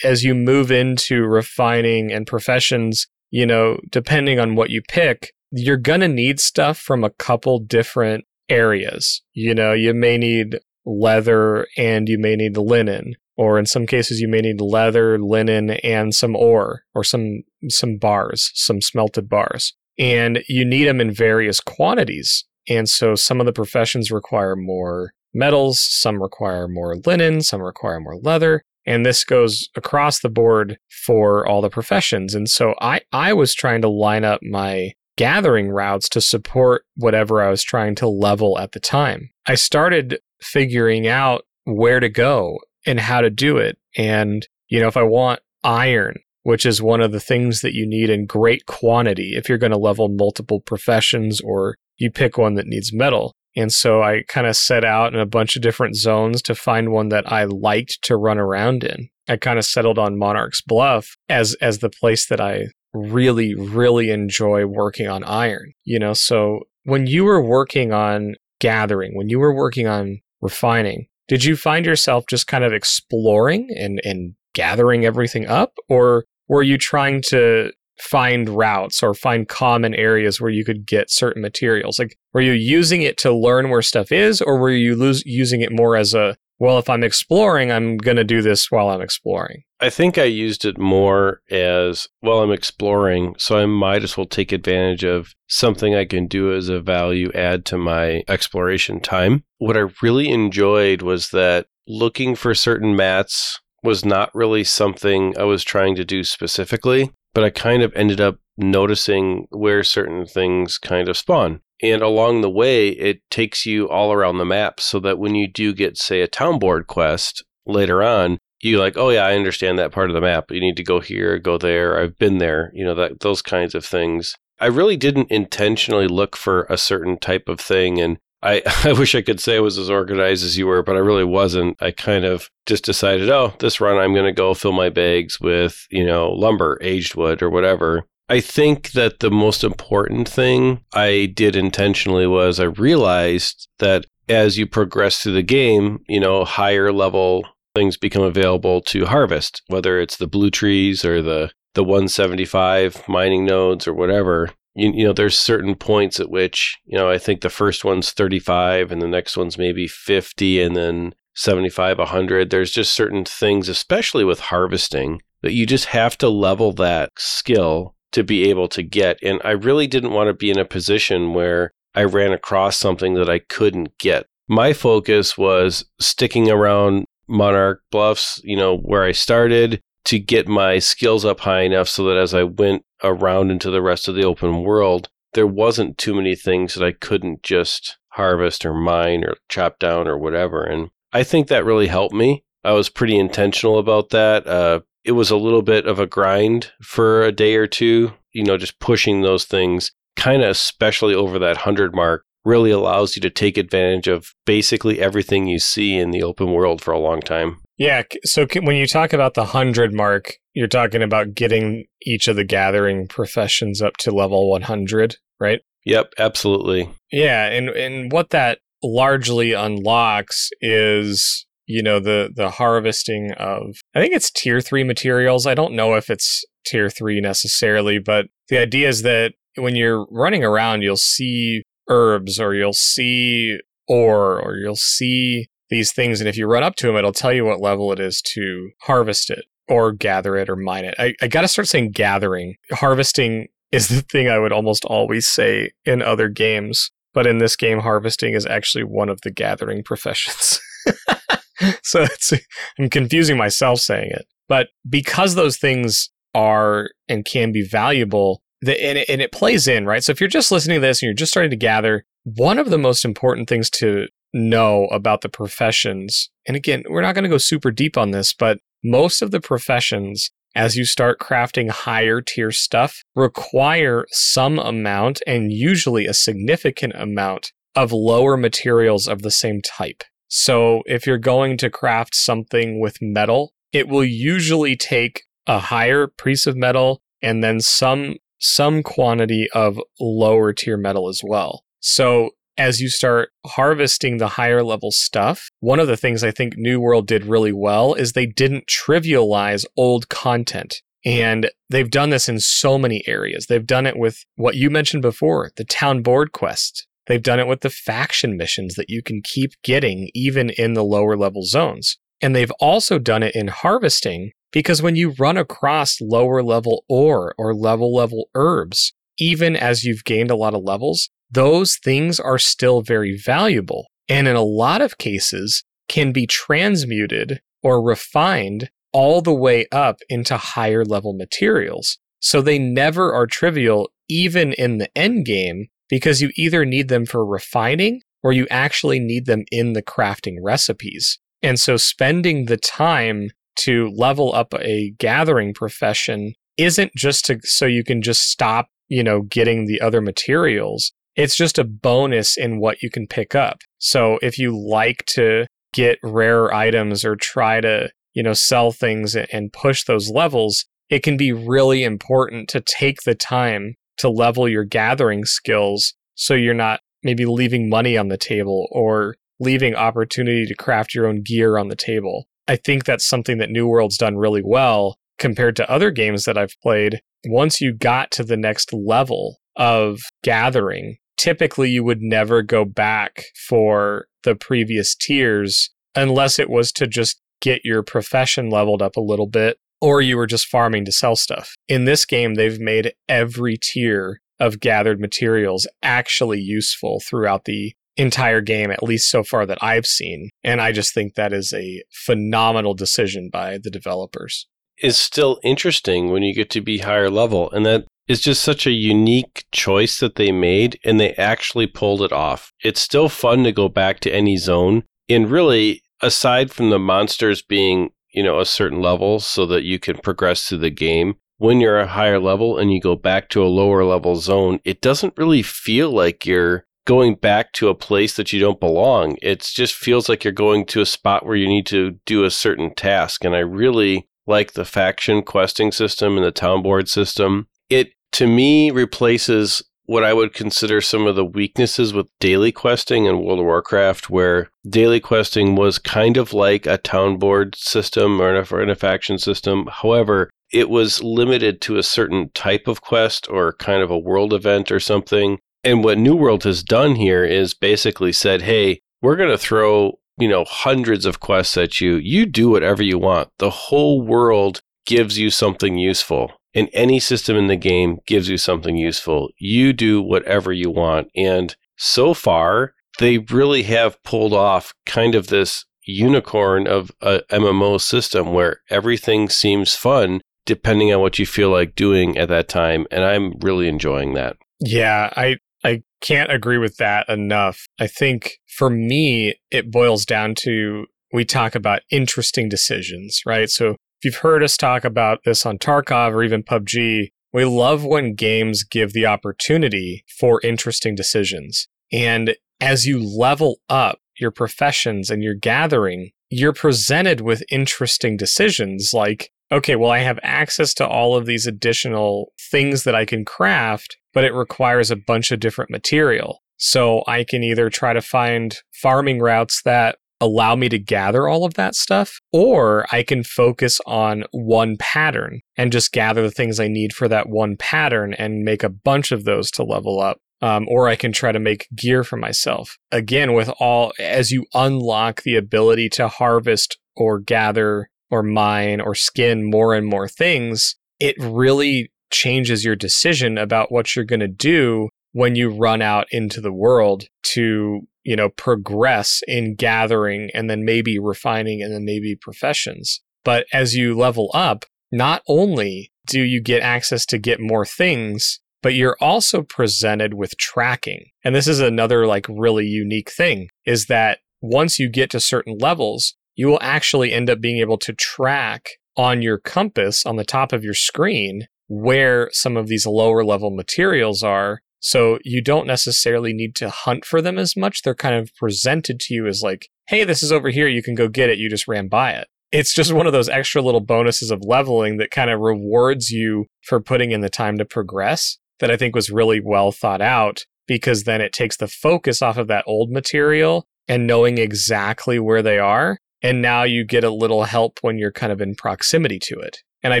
[0.04, 5.76] as you move into refining and professions, you know, depending on what you pick, you're
[5.76, 9.22] going to need stuff from a couple different areas.
[9.32, 13.86] You know, you may need leather and you may need the linen, or in some
[13.86, 19.28] cases you may need leather, linen, and some ore or some some bars, some smelted
[19.28, 19.74] bars.
[19.98, 22.44] And you need them in various quantities.
[22.68, 28.00] And so some of the professions require more metals, some require more linen, some require
[28.00, 28.62] more leather.
[28.86, 32.34] And this goes across the board for all the professions.
[32.34, 37.42] And so I, I was trying to line up my gathering routes to support whatever
[37.42, 39.30] I was trying to level at the time.
[39.46, 43.76] I started figuring out where to go and how to do it.
[43.96, 47.86] And, you know, if I want iron, which is one of the things that you
[47.86, 52.54] need in great quantity if you're going to level multiple professions or you pick one
[52.54, 53.34] that needs metal.
[53.56, 56.92] And so I kind of set out in a bunch of different zones to find
[56.92, 59.08] one that I liked to run around in.
[59.28, 64.10] I kind of settled on Monarch's Bluff as as the place that I really, really
[64.10, 65.72] enjoy working on iron.
[65.84, 71.06] You know, so when you were working on gathering, when you were working on refining,
[71.28, 75.74] did you find yourself just kind of exploring and, and gathering everything up?
[75.88, 81.10] Or were you trying to find routes or find common areas where you could get
[81.10, 81.98] certain materials?
[81.98, 85.60] Like, were you using it to learn where stuff is, or were you lose, using
[85.60, 89.02] it more as a well, if I'm exploring, I'm going to do this while I'm
[89.02, 89.62] exploring.
[89.78, 94.26] I think I used it more as well, I'm exploring, so I might as well
[94.26, 99.44] take advantage of something I can do as a value add to my exploration time.
[99.58, 105.44] What I really enjoyed was that looking for certain mats was not really something I
[105.44, 110.78] was trying to do specifically, but I kind of ended up noticing where certain things
[110.78, 111.60] kind of spawn.
[111.82, 115.46] And along the way, it takes you all around the map so that when you
[115.46, 119.78] do get, say, a town board quest later on, you like, oh yeah, I understand
[119.78, 120.50] that part of the map.
[120.50, 122.00] You need to go here, go there.
[122.00, 122.70] I've been there.
[122.74, 124.34] You know that those kinds of things.
[124.58, 129.14] I really didn't intentionally look for a certain type of thing, and I, I wish
[129.14, 131.80] I could say I was as organized as you were, but I really wasn't.
[131.82, 135.40] I kind of just decided, oh, this run I'm going to go fill my bags
[135.40, 138.04] with, you know, lumber, aged wood, or whatever.
[138.28, 144.58] I think that the most important thing I did intentionally was I realized that as
[144.58, 147.44] you progress through the game, you know, higher level
[147.76, 153.44] things become available to harvest, whether it's the blue trees or the the 175 mining
[153.44, 154.50] nodes or whatever.
[154.74, 158.12] You, you know, there's certain points at which, you know, I think the first one's
[158.12, 162.48] 35 and the next one's maybe 50 and then 75, 100.
[162.48, 167.94] There's just certain things, especially with harvesting, that you just have to level that skill
[168.12, 169.18] to be able to get.
[169.22, 173.14] And I really didn't want to be in a position where I ran across something
[173.14, 174.26] that I couldn't get.
[174.48, 180.78] My focus was sticking around Monarch Bluffs, you know, where I started to get my
[180.78, 184.24] skills up high enough so that as I went around into the rest of the
[184.24, 189.34] open world, there wasn't too many things that I couldn't just harvest or mine or
[189.48, 190.62] chop down or whatever.
[190.62, 192.44] And I think that really helped me.
[192.64, 194.46] I was pretty intentional about that.
[194.46, 198.44] Uh, it was a little bit of a grind for a day or two, you
[198.44, 203.22] know, just pushing those things kind of especially over that 100 mark really allows you
[203.22, 207.20] to take advantage of basically everything you see in the open world for a long
[207.20, 207.58] time.
[207.76, 208.04] Yeah.
[208.24, 212.44] So when you talk about the 100 mark, you're talking about getting each of the
[212.44, 215.60] gathering professions up to level 100, right?
[215.84, 216.88] Yep, absolutely.
[217.12, 224.00] Yeah, and and what that largely unlocks is you know the the harvesting of I
[224.00, 225.46] think it's tier 3 materials.
[225.46, 230.06] I don't know if it's tier 3 necessarily, but the idea is that when you're
[230.10, 236.20] running around you'll see herbs or you'll see ore or you'll see these things.
[236.20, 238.70] And if you run up to them, it'll tell you what level it is to
[238.82, 240.94] harvest it or gather it or mine it.
[240.98, 242.54] I, I got to start saying gathering.
[242.72, 246.90] Harvesting is the thing I would almost always say in other games.
[247.12, 250.60] But in this game, harvesting is actually one of the gathering professions.
[251.82, 252.32] so it's,
[252.78, 254.26] I'm confusing myself saying it.
[254.48, 259.68] But because those things are and can be valuable, the, and, it, and it plays
[259.68, 260.02] in, right?
[260.02, 262.70] So if you're just listening to this and you're just starting to gather, one of
[262.70, 267.30] the most important things to know about the professions, and again, we're not going to
[267.30, 272.20] go super deep on this, but most of the professions, as you start crafting higher
[272.20, 279.30] tier stuff, require some amount and usually a significant amount of lower materials of the
[279.30, 280.02] same type.
[280.28, 286.08] So if you're going to craft something with metal, it will usually take a higher
[286.08, 291.64] piece of metal and then some some quantity of lower tier metal as well.
[291.80, 296.54] So as you start harvesting the higher level stuff, one of the things I think
[296.56, 300.82] New World did really well is they didn't trivialize old content.
[301.04, 303.46] And they've done this in so many areas.
[303.46, 306.86] They've done it with what you mentioned before, the town board quest.
[307.06, 310.82] They've done it with the faction missions that you can keep getting even in the
[310.82, 311.98] lower level zones.
[312.20, 317.34] And they've also done it in harvesting because when you run across lower level ore
[317.38, 322.38] or level level herbs, even as you've gained a lot of levels, those things are
[322.38, 323.86] still very valuable.
[324.08, 329.98] And in a lot of cases, can be transmuted or refined all the way up
[330.08, 331.98] into higher level materials.
[332.20, 337.06] So they never are trivial, even in the end game, because you either need them
[337.06, 341.18] for refining or you actually need them in the crafting recipes.
[341.42, 347.66] And so spending the time to level up a gathering profession isn't just to so
[347.66, 350.92] you can just stop, you know, getting the other materials.
[351.14, 353.58] It's just a bonus in what you can pick up.
[353.78, 359.16] So if you like to get rare items or try to, you know, sell things
[359.16, 364.48] and push those levels, it can be really important to take the time to level
[364.48, 370.46] your gathering skills so you're not maybe leaving money on the table or leaving opportunity
[370.46, 372.26] to craft your own gear on the table.
[372.48, 376.38] I think that's something that New World's done really well compared to other games that
[376.38, 377.00] I've played.
[377.26, 383.24] Once you got to the next level of gathering, typically you would never go back
[383.48, 389.00] for the previous tiers unless it was to just get your profession leveled up a
[389.00, 391.54] little bit or you were just farming to sell stuff.
[391.68, 398.40] In this game, they've made every tier of gathered materials actually useful throughout the entire
[398.40, 400.30] game, at least so far that I've seen.
[400.44, 404.46] And I just think that is a phenomenal decision by the developers.
[404.82, 407.50] Is still interesting when you get to be higher level.
[407.50, 412.02] And that is just such a unique choice that they made and they actually pulled
[412.02, 412.52] it off.
[412.62, 414.84] It's still fun to go back to any zone.
[415.08, 419.78] And really, aside from the monsters being, you know, a certain level so that you
[419.78, 423.42] can progress through the game, when you're a higher level and you go back to
[423.42, 428.16] a lower level zone, it doesn't really feel like you're going back to a place
[428.16, 429.18] that you don't belong.
[429.20, 432.30] It just feels like you're going to a spot where you need to do a
[432.30, 433.24] certain task.
[433.24, 437.48] And I really like the faction questing system and the town board system.
[437.68, 443.06] It, to me, replaces what I would consider some of the weaknesses with daily questing
[443.06, 448.20] in World of Warcraft, where daily questing was kind of like a town board system
[448.20, 449.68] or an, a faction system.
[449.70, 454.32] However, it was limited to a certain type of quest or kind of a world
[454.32, 455.38] event or something.
[455.66, 459.98] And what New World has done here is basically said, hey, we're going to throw,
[460.16, 461.96] you know, hundreds of quests at you.
[461.96, 463.30] You do whatever you want.
[463.38, 466.30] The whole world gives you something useful.
[466.54, 469.30] And any system in the game gives you something useful.
[469.38, 471.08] You do whatever you want.
[471.16, 477.80] And so far, they really have pulled off kind of this unicorn of a MMO
[477.80, 482.86] system where everything seems fun depending on what you feel like doing at that time.
[482.92, 484.36] And I'm really enjoying that.
[484.60, 487.66] Yeah, I I can't agree with that enough.
[487.78, 493.48] I think for me, it boils down to we talk about interesting decisions, right?
[493.48, 497.84] So if you've heard us talk about this on Tarkov or even PUBG, we love
[497.84, 501.68] when games give the opportunity for interesting decisions.
[501.92, 508.92] And as you level up your professions and your gathering, you're presented with interesting decisions
[508.92, 513.24] like okay, well, I have access to all of these additional things that I can
[513.24, 516.40] craft, but it requires a bunch of different material.
[516.56, 521.44] So I can either try to find farming routes that allow me to gather all
[521.44, 526.58] of that stuff, or I can focus on one pattern and just gather the things
[526.58, 530.16] I need for that one pattern and make a bunch of those to level up.
[530.40, 532.78] Um, or I can try to make gear for myself.
[532.90, 538.94] Again, with all, as you unlock the ability to harvest or gather or mine or
[538.94, 544.28] skin more and more things, it really changes your decision about what you're going to
[544.28, 550.50] do when you run out into the world to, you know, progress in gathering and
[550.50, 553.00] then maybe refining and then maybe professions.
[553.24, 558.40] But as you level up, not only do you get access to get more things,
[558.62, 561.06] but you're also presented with tracking.
[561.24, 565.56] And this is another like really unique thing is that once you get to certain
[565.58, 570.24] levels, you will actually end up being able to track on your compass on the
[570.24, 574.60] top of your screen where some of these lower level materials are.
[574.80, 577.82] So you don't necessarily need to hunt for them as much.
[577.82, 580.68] They're kind of presented to you as like, hey, this is over here.
[580.68, 581.38] You can go get it.
[581.38, 582.28] You just ran by it.
[582.52, 586.46] It's just one of those extra little bonuses of leveling that kind of rewards you
[586.62, 590.46] for putting in the time to progress that I think was really well thought out
[590.66, 595.42] because then it takes the focus off of that old material and knowing exactly where
[595.42, 599.18] they are and now you get a little help when you're kind of in proximity
[599.20, 599.58] to it.
[599.86, 600.00] And I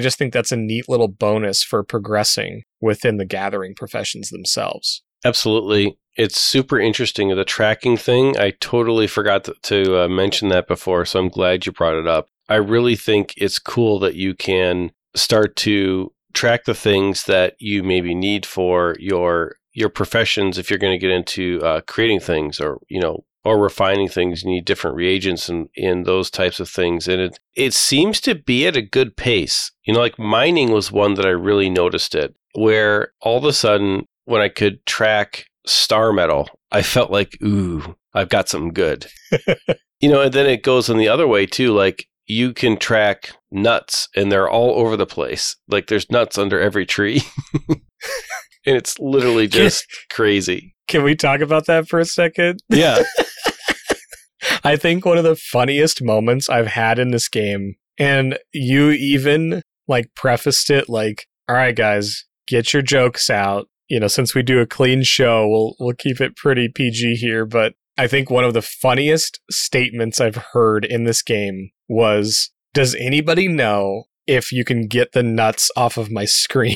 [0.00, 5.04] just think that's a neat little bonus for progressing within the gathering professions themselves.
[5.24, 5.96] Absolutely.
[6.16, 7.28] It's super interesting.
[7.28, 11.70] The tracking thing, I totally forgot to, uh, mention that before, so I'm glad you
[11.70, 12.26] brought it up.
[12.48, 17.84] I really think it's cool that you can start to track the things that you
[17.84, 22.58] maybe need for your your professions if you're going to get into uh, creating things
[22.58, 26.68] or you know or refining things, you need different reagents and in those types of
[26.68, 27.06] things.
[27.06, 29.70] And it it seems to be at a good pace.
[29.84, 33.52] You know, like mining was one that I really noticed it, where all of a
[33.52, 39.06] sudden when I could track star metal, I felt like, ooh, I've got something good.
[40.00, 41.72] you know, and then it goes in the other way too.
[41.72, 45.56] Like you can track nuts and they're all over the place.
[45.68, 47.22] Like there's nuts under every tree.
[47.68, 47.78] and
[48.76, 50.74] it's literally just crazy.
[50.88, 52.60] Can we talk about that for a second?
[52.68, 53.02] Yeah.
[54.66, 59.62] I think one of the funniest moments I've had in this game, and you even
[59.86, 63.68] like prefaced it like, all right, guys, get your jokes out.
[63.88, 67.46] You know, since we do a clean show, we'll we'll keep it pretty PG here,
[67.46, 72.96] but I think one of the funniest statements I've heard in this game was, "Does
[72.96, 76.74] anybody know if you can get the nuts off of my screen?"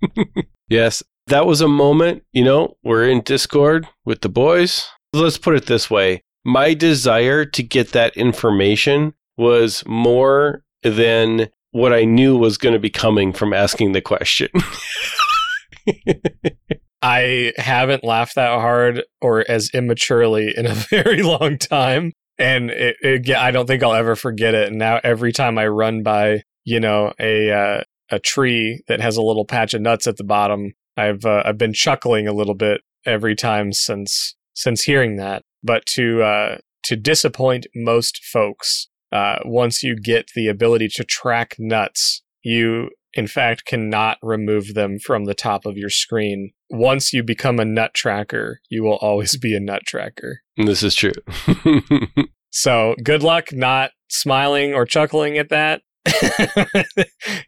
[0.68, 4.86] yes, that was a moment, you know, we're in Discord with the boys.
[5.12, 11.92] Let's put it this way my desire to get that information was more than what
[11.92, 14.48] I knew was going to be coming from asking the question.
[17.02, 22.12] I haven't laughed that hard or as immaturely in a very long time.
[22.38, 24.68] And it, it, I don't think I'll ever forget it.
[24.68, 29.16] And now every time I run by, you know, a uh, a tree that has
[29.16, 32.54] a little patch of nuts at the bottom, I've uh, I've been chuckling a little
[32.54, 35.42] bit every time since since hearing that.
[35.62, 41.56] But to uh, to disappoint most folks, uh, once you get the ability to track
[41.58, 46.52] nuts, you in fact cannot remove them from the top of your screen.
[46.70, 50.42] Once you become a nut tracker, you will always be a nut tracker.
[50.56, 51.12] This is true.
[52.50, 55.82] so good luck not smiling or chuckling at that.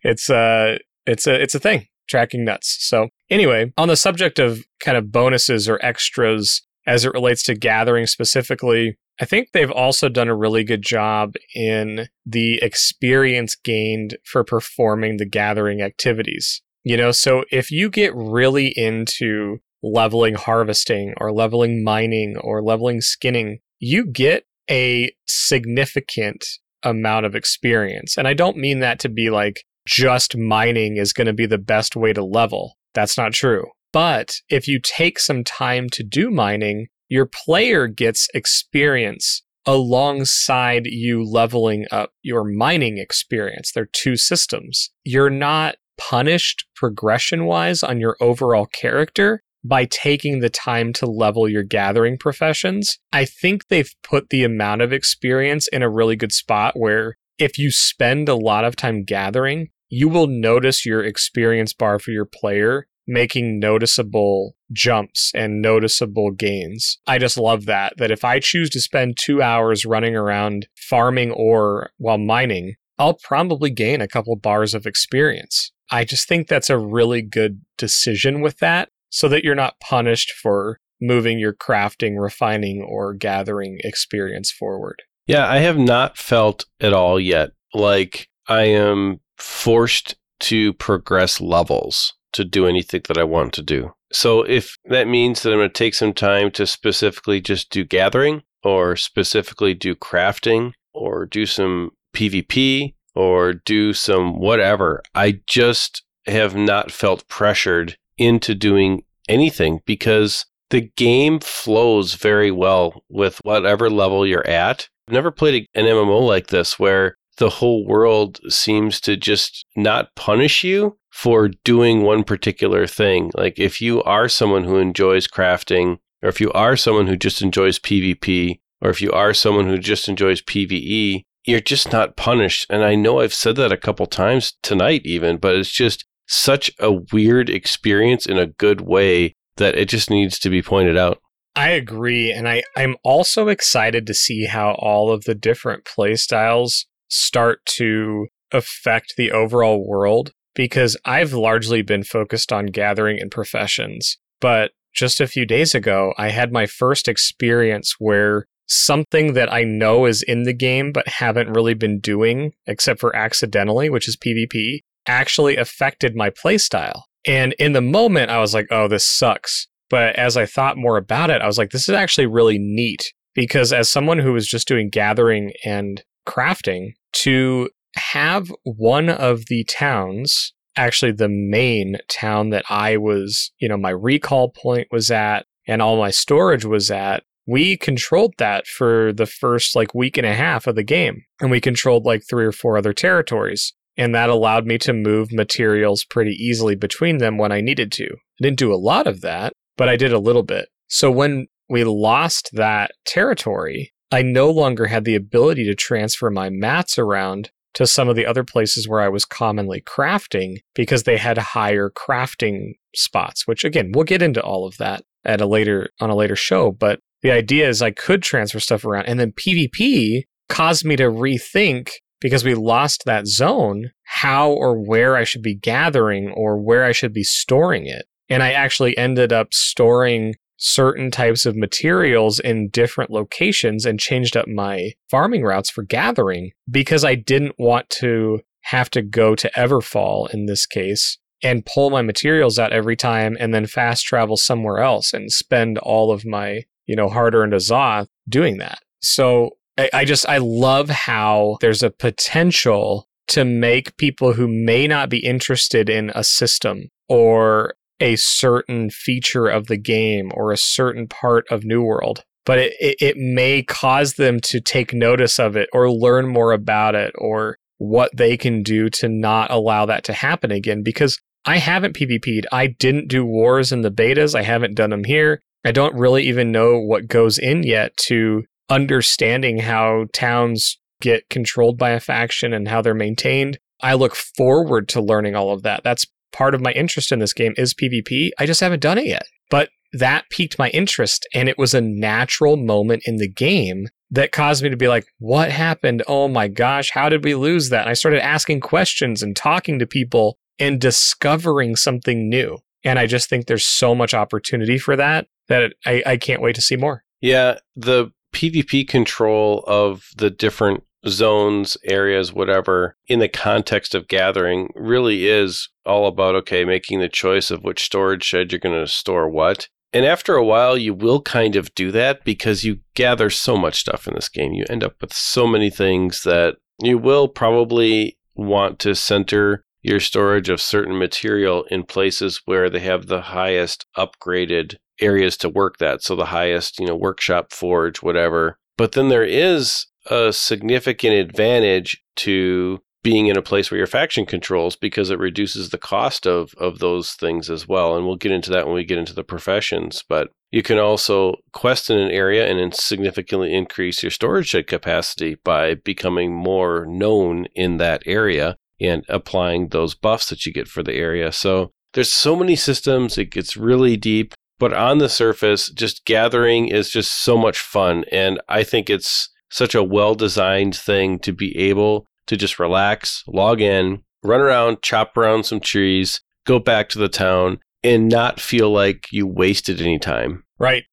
[0.03, 2.77] it's uh it's a it's a thing tracking nuts.
[2.81, 7.55] So anyway, on the subject of kind of bonuses or extras as it relates to
[7.55, 14.17] gathering specifically, I think they've also done a really good job in the experience gained
[14.25, 16.63] for performing the gathering activities.
[16.85, 23.01] You know, so if you get really into leveling harvesting or leveling mining or leveling
[23.01, 26.45] skinning, you get a significant
[26.83, 28.17] amount of experience.
[28.17, 31.59] And I don't mean that to be like just mining is going to be the
[31.59, 32.77] best way to level.
[32.95, 33.67] That's not true.
[33.93, 41.23] But if you take some time to do mining, your player gets experience alongside you
[41.23, 43.71] leveling up your mining experience.
[43.73, 44.91] They're two systems.
[45.05, 51.49] You're not punished progression wise on your overall character by taking the time to level
[51.49, 52.99] your gathering professions.
[53.13, 57.59] I think they've put the amount of experience in a really good spot where if
[57.59, 62.25] you spend a lot of time gathering, you will notice your experience bar for your
[62.25, 66.99] player making noticeable jumps and noticeable gains.
[67.07, 67.95] I just love that.
[67.97, 73.15] That if I choose to spend two hours running around farming ore while mining, I'll
[73.15, 75.73] probably gain a couple bars of experience.
[75.91, 80.33] I just think that's a really good decision with that so that you're not punished
[80.33, 85.03] for moving your crafting, refining, or gathering experience forward.
[85.27, 92.15] Yeah, I have not felt at all yet like I am forced to progress levels
[92.33, 93.95] to do anything that I want to do.
[94.13, 97.85] So if that means that I'm going to take some time to specifically just do
[97.85, 106.03] gathering or specifically do crafting or do some PvP or do some whatever, I just
[106.27, 113.91] have not felt pressured into doing anything because the game flows very well with whatever
[113.91, 114.89] level you're at.
[115.09, 120.15] I've never played an MMO like this where the whole world seems to just not
[120.15, 123.31] punish you for doing one particular thing.
[123.37, 127.43] Like if you are someone who enjoys crafting, or if you are someone who just
[127.43, 132.67] enjoys PvP, or if you are someone who just enjoys PvE, you're just not punished.
[132.71, 136.71] And I know I've said that a couple times tonight, even, but it's just such
[136.81, 141.21] a weird experience in a good way that it just needs to be pointed out.
[141.55, 142.33] I agree.
[142.33, 147.61] And I, I'm also excited to see how all of the different play styles start
[147.67, 154.19] to affect the overall world because I've largely been focused on gathering and professions.
[154.41, 159.65] But just a few days ago, I had my first experience where something that I
[159.65, 164.17] know is in the game but haven't really been doing except for accidentally, which is
[164.17, 167.03] PvP, actually affected my playstyle.
[167.27, 169.69] And in the moment, I was like, oh, this sucks.
[169.89, 173.13] But as I thought more about it, I was like, this is actually really neat
[173.35, 179.65] because as someone who was just doing gathering and crafting, to have one of the
[179.65, 185.47] towns, actually the main town that I was, you know, my recall point was at
[185.67, 190.27] and all my storage was at, we controlled that for the first like week and
[190.27, 191.25] a half of the game.
[191.41, 193.73] And we controlled like three or four other territories.
[193.97, 198.05] And that allowed me to move materials pretty easily between them when I needed to.
[198.07, 200.69] I didn't do a lot of that, but I did a little bit.
[200.89, 206.51] So when we lost that territory, I no longer had the ability to transfer my
[206.51, 211.17] mats around to some of the other places where I was commonly crafting because they
[211.17, 215.89] had higher crafting spots, which again, we'll get into all of that at a later
[216.01, 219.33] on a later show, but the idea is I could transfer stuff around and then
[219.33, 225.43] PvP caused me to rethink because we lost that zone how or where I should
[225.43, 228.07] be gathering or where I should be storing it.
[228.29, 234.37] And I actually ended up storing certain types of materials in different locations and changed
[234.37, 239.51] up my farming routes for gathering because I didn't want to have to go to
[239.57, 244.37] Everfall in this case and pull my materials out every time and then fast travel
[244.37, 248.79] somewhere else and spend all of my, you know, hard earned Azoth doing that.
[249.01, 254.87] So I, I just, I love how there's a potential to make people who may
[254.87, 260.57] not be interested in a system or a certain feature of the game or a
[260.57, 265.39] certain part of New World, but it, it, it may cause them to take notice
[265.39, 269.87] of it or learn more about it or what they can do to not allow
[269.87, 270.83] that to happen again.
[270.83, 272.47] Because I haven't PvP'd.
[272.53, 274.35] I didn't do wars in the betas.
[274.35, 275.41] I haven't done them here.
[275.65, 281.79] I don't really even know what goes in yet to understanding how towns get controlled
[281.79, 283.59] by a faction and how they're maintained.
[283.81, 285.83] I look forward to learning all of that.
[285.83, 288.31] That's part of my interest in this game is PvP.
[288.39, 289.25] I just haven't done it yet.
[289.51, 294.33] But that piqued my interest and it was a natural moment in the game that
[294.33, 296.03] caused me to be like, what happened?
[296.07, 297.83] Oh my gosh, how did we lose that?
[297.83, 302.59] And I started asking questions and talking to people and discovering something new.
[302.85, 306.55] And I just think there's so much opportunity for that that I, I can't wait
[306.57, 307.05] to see more.
[307.21, 314.71] Yeah, the PvP control of the different zones, areas, whatever, in the context of gathering
[314.75, 318.87] really is all about, okay, making the choice of which storage shed you're going to
[318.87, 319.69] store what.
[319.93, 323.81] And after a while, you will kind of do that because you gather so much
[323.81, 324.53] stuff in this game.
[324.53, 330.01] You end up with so many things that you will probably want to center your
[330.01, 335.79] storage of certain material in places where they have the highest upgraded areas to work
[335.79, 336.03] that.
[336.03, 338.59] So the highest, you know, workshop, forge, whatever.
[338.79, 344.25] But then there is a significant advantage to being in a place where your faction
[344.25, 347.97] controls because it reduces the cost of of those things as well.
[347.97, 351.37] And we'll get into that when we get into the professions but you can also
[351.53, 357.47] quest in an area and significantly increase your storage shed capacity by becoming more known
[357.55, 361.33] in that area and applying those buffs that you get for the area.
[361.33, 366.69] So there's so many systems it gets really deep but on the surface just gathering
[366.69, 368.05] is just so much fun.
[368.13, 373.23] And i think it's such a well designed thing to be able to just relax,
[373.29, 378.41] log in, run around, chop around some trees, go back to the town, and not
[378.41, 380.43] feel like you wasted any time.
[380.59, 380.85] Right.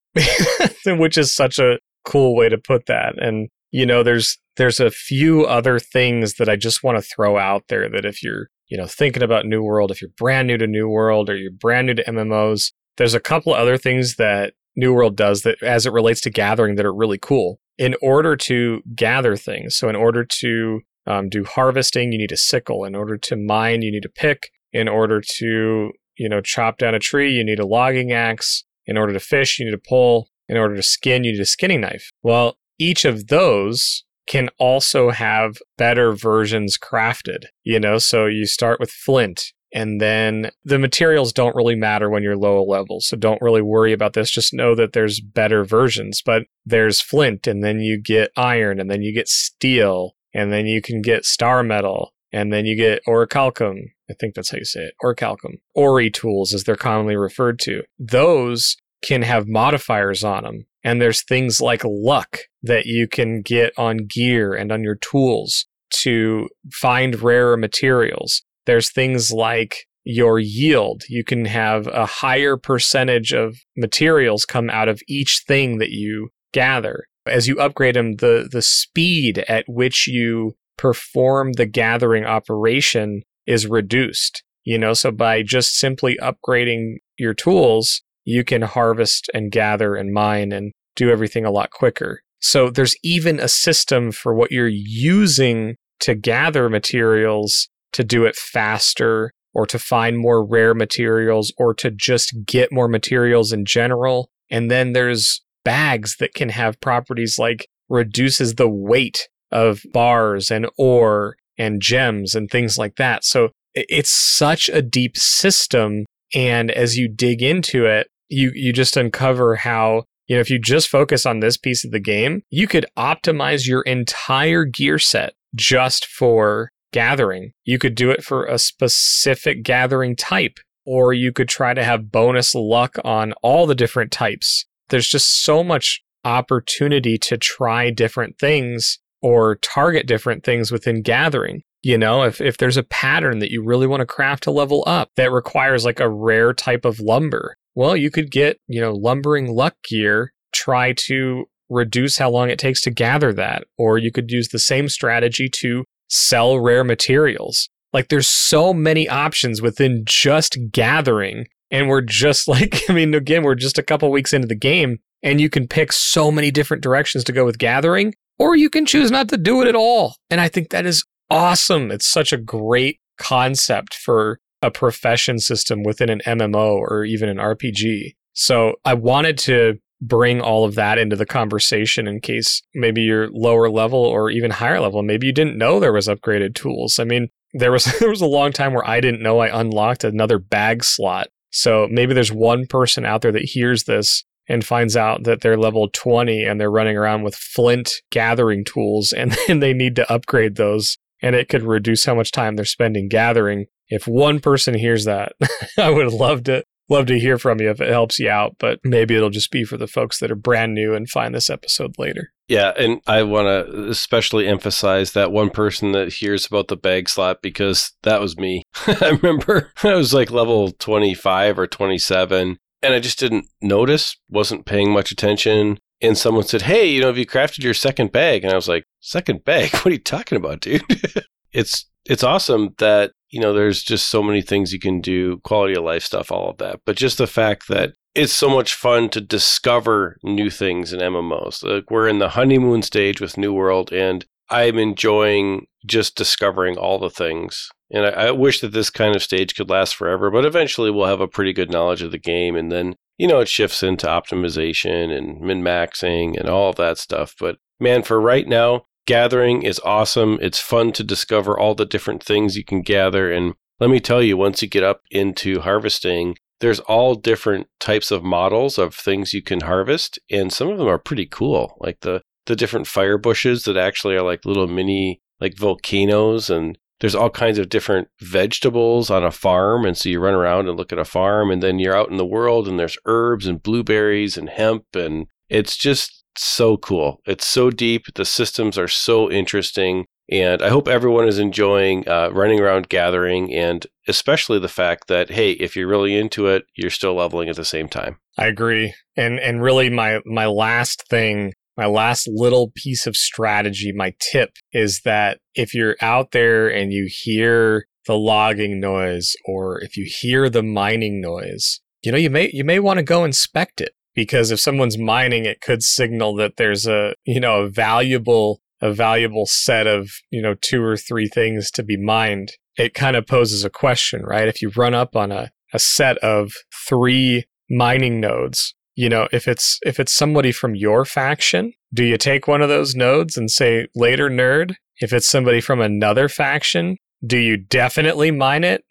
[0.86, 3.22] Which is such a cool way to put that.
[3.22, 7.38] And you know, there's there's a few other things that I just want to throw
[7.38, 10.58] out there that if you're, you know, thinking about New World, if you're brand new
[10.58, 14.54] to New World or you're brand new to MMOs, there's a couple other things that
[14.76, 18.36] New World does that as it relates to gathering that are really cool in order
[18.36, 22.84] to gather things, so in order to um, do harvesting, you need a sickle.
[22.84, 24.52] In order to mine, you need a pick.
[24.74, 28.66] In order to, you know, chop down a tree, you need a logging axe.
[28.86, 30.28] In order to fish, you need a pole.
[30.48, 32.12] In order to skin, you need a skinning knife.
[32.22, 38.80] Well, each of those can also have better versions crafted, you know, so you start
[38.80, 43.02] with flint and then the materials don't really matter when you're low level.
[43.02, 44.32] So don't really worry about this.
[44.32, 48.90] Just know that there's better versions, but there's flint and then you get iron and
[48.90, 53.02] then you get steel and then you can get star metal and then you get
[53.08, 53.78] orichalcum.
[54.10, 54.94] I think that's how you say it.
[55.04, 55.60] Orichalcum.
[55.76, 57.84] Ori tools, as they're commonly referred to.
[57.98, 60.66] Those can have modifiers on them.
[60.84, 65.66] And there's things like luck that you can get on gear and on your tools
[66.02, 68.44] to find rarer materials.
[68.70, 71.02] There's things like your yield.
[71.10, 76.30] You can have a higher percentage of materials come out of each thing that you
[76.54, 77.06] gather.
[77.26, 83.66] As you upgrade them, the, the speed at which you perform the gathering operation is
[83.66, 84.44] reduced.
[84.64, 90.14] You know, so by just simply upgrading your tools, you can harvest and gather and
[90.14, 92.22] mine and do everything a lot quicker.
[92.40, 98.36] So there's even a system for what you're using to gather materials to do it
[98.36, 104.30] faster or to find more rare materials or to just get more materials in general.
[104.50, 110.70] And then there's bags that can have properties like reduces the weight of bars and
[110.78, 113.24] ore and gems and things like that.
[113.26, 116.06] So it's such a deep system.
[116.34, 120.60] And as you dig into it, you, you just uncover how, you know, if you
[120.60, 125.34] just focus on this piece of the game, you could optimize your entire gear set
[125.56, 127.52] just for gathering.
[127.64, 132.12] You could do it for a specific gathering type, or you could try to have
[132.12, 134.66] bonus luck on all the different types.
[134.90, 141.64] There's just so much opportunity to try different things or target different things within gathering.
[141.82, 144.84] You know, if, if there's a pattern that you really want to craft to level
[144.86, 148.92] up that requires like a rare type of lumber, well, you could get, you know,
[148.92, 153.64] lumbering luck gear, try to reduce how long it takes to gather that.
[153.78, 157.70] Or you could use the same strategy to sell rare materials.
[157.94, 161.48] Like there's so many options within just gathering.
[161.72, 165.00] And we're just like, I mean, again, we're just a couple weeks into the game
[165.24, 168.86] and you can pick so many different directions to go with gathering, or you can
[168.86, 170.16] choose not to do it at all.
[170.30, 171.92] And I think that is awesome.
[171.92, 177.38] It's such a great concept for a profession system within an MMO or even an
[177.38, 178.16] RPG.
[178.34, 183.30] So I wanted to bring all of that into the conversation in case maybe you're
[183.32, 185.04] lower level or even higher level.
[185.04, 187.00] Maybe you didn't know there was upgraded tools.
[187.00, 190.04] I mean, there was there was a long time where I didn't know I unlocked
[190.04, 191.28] another bag slot.
[191.52, 195.58] So maybe there's one person out there that hears this and finds out that they're
[195.58, 200.12] level 20 and they're running around with flint gathering tools and then they need to
[200.12, 203.66] upgrade those and it could reduce how much time they're spending gathering.
[203.90, 205.34] If one person hears that,
[205.78, 208.80] I would love to love to hear from you if it helps you out, but
[208.84, 211.98] maybe it'll just be for the folks that are brand new and find this episode
[211.98, 212.32] later.
[212.48, 217.08] Yeah, and I want to especially emphasize that one person that hears about the bag
[217.08, 218.64] slot because that was me.
[218.88, 224.66] I remember I was like level 25 or 27 and I just didn't notice, wasn't
[224.66, 225.80] paying much attention.
[226.02, 228.44] And someone said, Hey, you know, have you crafted your second bag?
[228.44, 229.72] And I was like, Second bag?
[229.74, 230.82] What are you talking about, dude?
[231.54, 235.76] it's it's awesome that you know, there's just so many things you can do, quality
[235.76, 236.82] of life stuff, all of that.
[236.86, 241.64] But just the fact that it's so much fun to discover new things in MMOs.
[241.64, 246.98] Like we're in the honeymoon stage with New World, and I'm enjoying just discovering all
[246.98, 247.70] the things.
[247.92, 251.08] And I, I, wish that this kind of stage could last forever, but eventually we'll
[251.08, 252.56] have a pretty good knowledge of the game.
[252.56, 257.36] And then, you know, it shifts into optimization and min maxing and all that stuff.
[257.40, 260.38] But man, for right now, gathering is awesome.
[260.40, 263.32] It's fun to discover all the different things you can gather.
[263.32, 268.12] And let me tell you, once you get up into harvesting, there's all different types
[268.12, 270.20] of models of things you can harvest.
[270.30, 271.76] And some of them are pretty cool.
[271.80, 276.78] Like the, the different fire bushes that actually are like little mini like volcanoes and
[277.00, 280.78] there's all kinds of different vegetables on a farm and so you run around and
[280.78, 283.64] look at a farm and then you're out in the world and there's herbs and
[283.64, 287.22] blueberries and hemp and it's just so cool.
[287.26, 288.06] It's so deep.
[288.16, 290.06] The systems are so interesting.
[290.32, 295.32] And I hope everyone is enjoying uh, running around gathering and especially the fact that,
[295.32, 298.20] hey, if you're really into it, you're still leveling at the same time.
[298.38, 298.94] I agree.
[299.18, 304.52] And and really my my last thing, my last little piece of strategy, my tip
[304.72, 310.08] is that if you're out there and you hear the logging noise or if you
[310.08, 313.94] hear the mining noise, you know, you may you may want to go inspect it
[314.20, 318.92] because if someone's mining, it could signal that there's a, you know, a valuable, a
[318.92, 322.52] valuable set of, you know, two or three things to be mined.
[322.78, 324.50] It kind of poses a question, right?
[324.50, 326.52] If you run up on a, a set of
[326.86, 332.18] three mining nodes, you know, if it's, if it's somebody from your faction, do you
[332.18, 334.76] take one of those nodes and say later nerd?
[334.98, 338.84] If it's somebody from another faction, do you definitely mine it?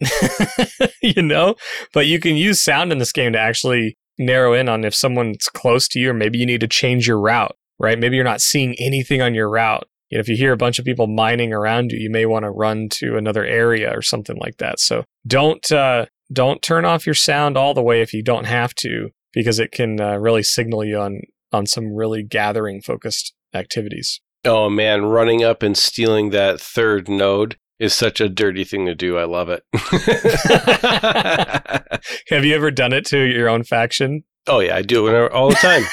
[1.02, 1.56] you know,
[1.92, 5.46] but you can use sound in this game to actually narrow in on if someone's
[5.46, 7.98] close to you or maybe you need to change your route, right?
[7.98, 9.86] Maybe you're not seeing anything on your route.
[10.10, 12.44] You know, if you hear a bunch of people mining around you, you may want
[12.44, 14.80] to run to another area or something like that.
[14.80, 18.74] So don't uh, don't turn off your sound all the way if you don't have
[18.76, 21.20] to, because it can uh, really signal you on
[21.52, 24.20] on some really gathering focused activities.
[24.44, 28.94] Oh man, running up and stealing that third node is such a dirty thing to
[28.94, 29.18] do.
[29.18, 29.62] I love it.
[32.30, 34.24] Have you ever done it to your own faction?
[34.46, 35.84] Oh yeah, I do it all the time.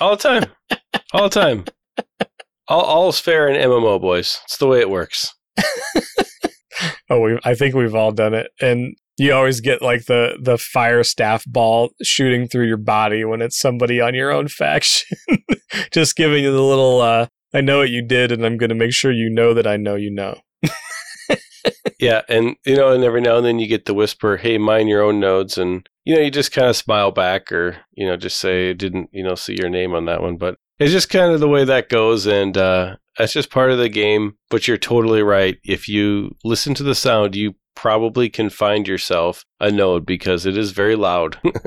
[0.00, 0.44] all the time.
[1.12, 1.64] All the time.
[2.68, 4.40] All, all's fair in MMO, boys.
[4.44, 5.32] It's the way it works.
[7.10, 10.58] oh, we, I think we've all done it, and you always get like the the
[10.58, 15.16] fire staff ball shooting through your body when it's somebody on your own faction,
[15.92, 17.00] just giving you the little.
[17.00, 19.66] Uh, I know what you did, and I'm going to make sure you know that
[19.66, 20.40] I know you know
[22.00, 24.88] yeah, and you know, and every now and then you get the whisper, "Hey, mine
[24.88, 28.16] your own nodes," and you know, you just kind of smile back, or you know,
[28.16, 31.32] just say, "Didn't you know see your name on that one?" But it's just kind
[31.32, 34.36] of the way that goes, and uh, that's just part of the game.
[34.50, 35.58] But you're totally right.
[35.64, 40.56] If you listen to the sound, you probably can find yourself a node because it
[40.56, 41.38] is very loud.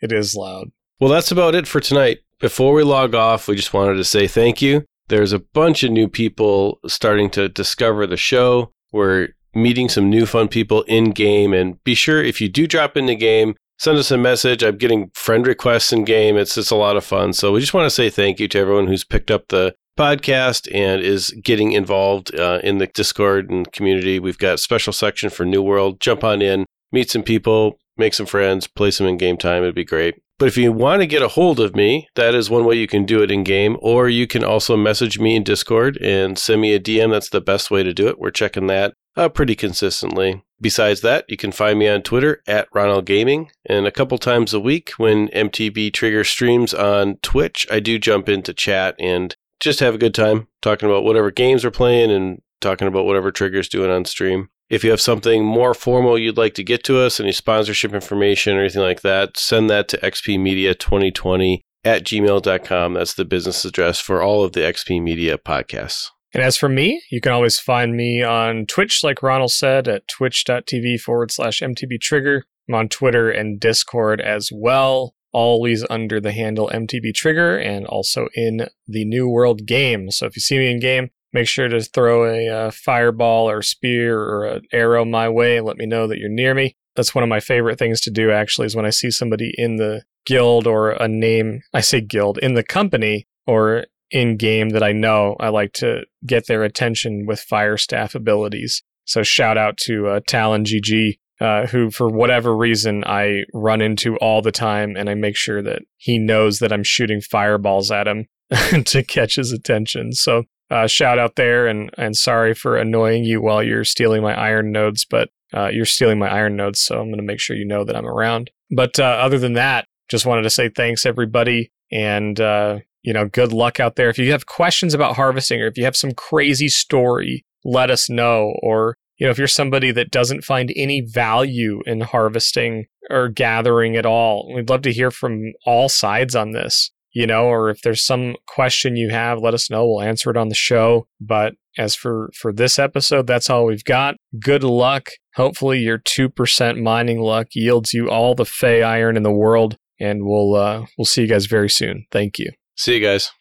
[0.00, 0.68] it is loud.
[0.98, 2.18] Well, that's about it for tonight.
[2.40, 4.84] Before we log off, we just wanted to say thank you.
[5.10, 8.72] There's a bunch of new people starting to discover the show.
[8.92, 11.52] We're meeting some new fun people in game.
[11.52, 14.62] And be sure if you do drop in the game, send us a message.
[14.62, 16.36] I'm getting friend requests in game.
[16.36, 17.32] It's just a lot of fun.
[17.32, 20.72] So we just want to say thank you to everyone who's picked up the podcast
[20.72, 24.20] and is getting involved uh, in the Discord and community.
[24.20, 25.98] We've got a special section for New World.
[25.98, 29.64] Jump on in, meet some people, make some friends, play some in game time.
[29.64, 30.22] It'd be great.
[30.40, 32.86] But if you want to get a hold of me, that is one way you
[32.86, 36.62] can do it in game, or you can also message me in Discord and send
[36.62, 37.10] me a DM.
[37.10, 38.18] That's the best way to do it.
[38.18, 40.42] We're checking that uh, pretty consistently.
[40.58, 44.54] Besides that, you can find me on Twitter at Ronald Gaming, and a couple times
[44.54, 49.80] a week when MTB Trigger streams on Twitch, I do jump into chat and just
[49.80, 53.68] have a good time talking about whatever games we're playing and talking about whatever Trigger's
[53.68, 54.48] doing on stream.
[54.70, 58.56] If you have something more formal you'd like to get to us, any sponsorship information
[58.56, 62.94] or anything like that, send that to xpmedia2020 at gmail.com.
[62.94, 66.06] That's the business address for all of the XP Media podcasts.
[66.32, 70.06] And as for me, you can always find me on Twitch, like Ronald said, at
[70.06, 72.44] twitch.tv forward slash MTB Trigger.
[72.68, 78.28] I'm on Twitter and Discord as well, always under the handle MTB Trigger and also
[78.34, 80.12] in the New World game.
[80.12, 83.62] So if you see me in game, make sure to throw a uh, fireball or
[83.62, 86.76] spear or an arrow my way and let me know that you're near me.
[86.96, 89.76] That's one of my favorite things to do actually is when I see somebody in
[89.76, 94.82] the guild or a name, I say guild, in the company or in game that
[94.82, 98.82] I know, I like to get their attention with fire staff abilities.
[99.04, 104.16] So shout out to uh, Talon GG, uh, who for whatever reason I run into
[104.16, 108.08] all the time, and I make sure that he knows that I'm shooting fireballs at
[108.08, 108.26] him
[108.84, 110.12] to catch his attention.
[110.12, 114.34] So uh, shout out there, and and sorry for annoying you while you're stealing my
[114.34, 117.56] iron nodes, but uh, you're stealing my iron nodes, so I'm going to make sure
[117.56, 118.50] you know that I'm around.
[118.70, 123.26] But uh, other than that, just wanted to say thanks everybody, and uh, you know,
[123.26, 124.10] good luck out there.
[124.10, 128.10] If you have questions about harvesting or if you have some crazy story, let us
[128.10, 128.54] know.
[128.62, 133.96] Or, you know, if you're somebody that doesn't find any value in harvesting or gathering
[133.96, 137.82] at all, we'd love to hear from all sides on this, you know, or if
[137.82, 139.84] there's some question you have, let us know.
[139.86, 141.06] We'll answer it on the show.
[141.20, 144.16] But as for, for this episode, that's all we've got.
[144.38, 145.10] Good luck.
[145.34, 149.76] Hopefully your 2% mining luck yields you all the Fey iron in the world.
[149.98, 152.06] And we'll, uh, we'll see you guys very soon.
[152.10, 152.50] Thank you.
[152.76, 153.30] See you guys.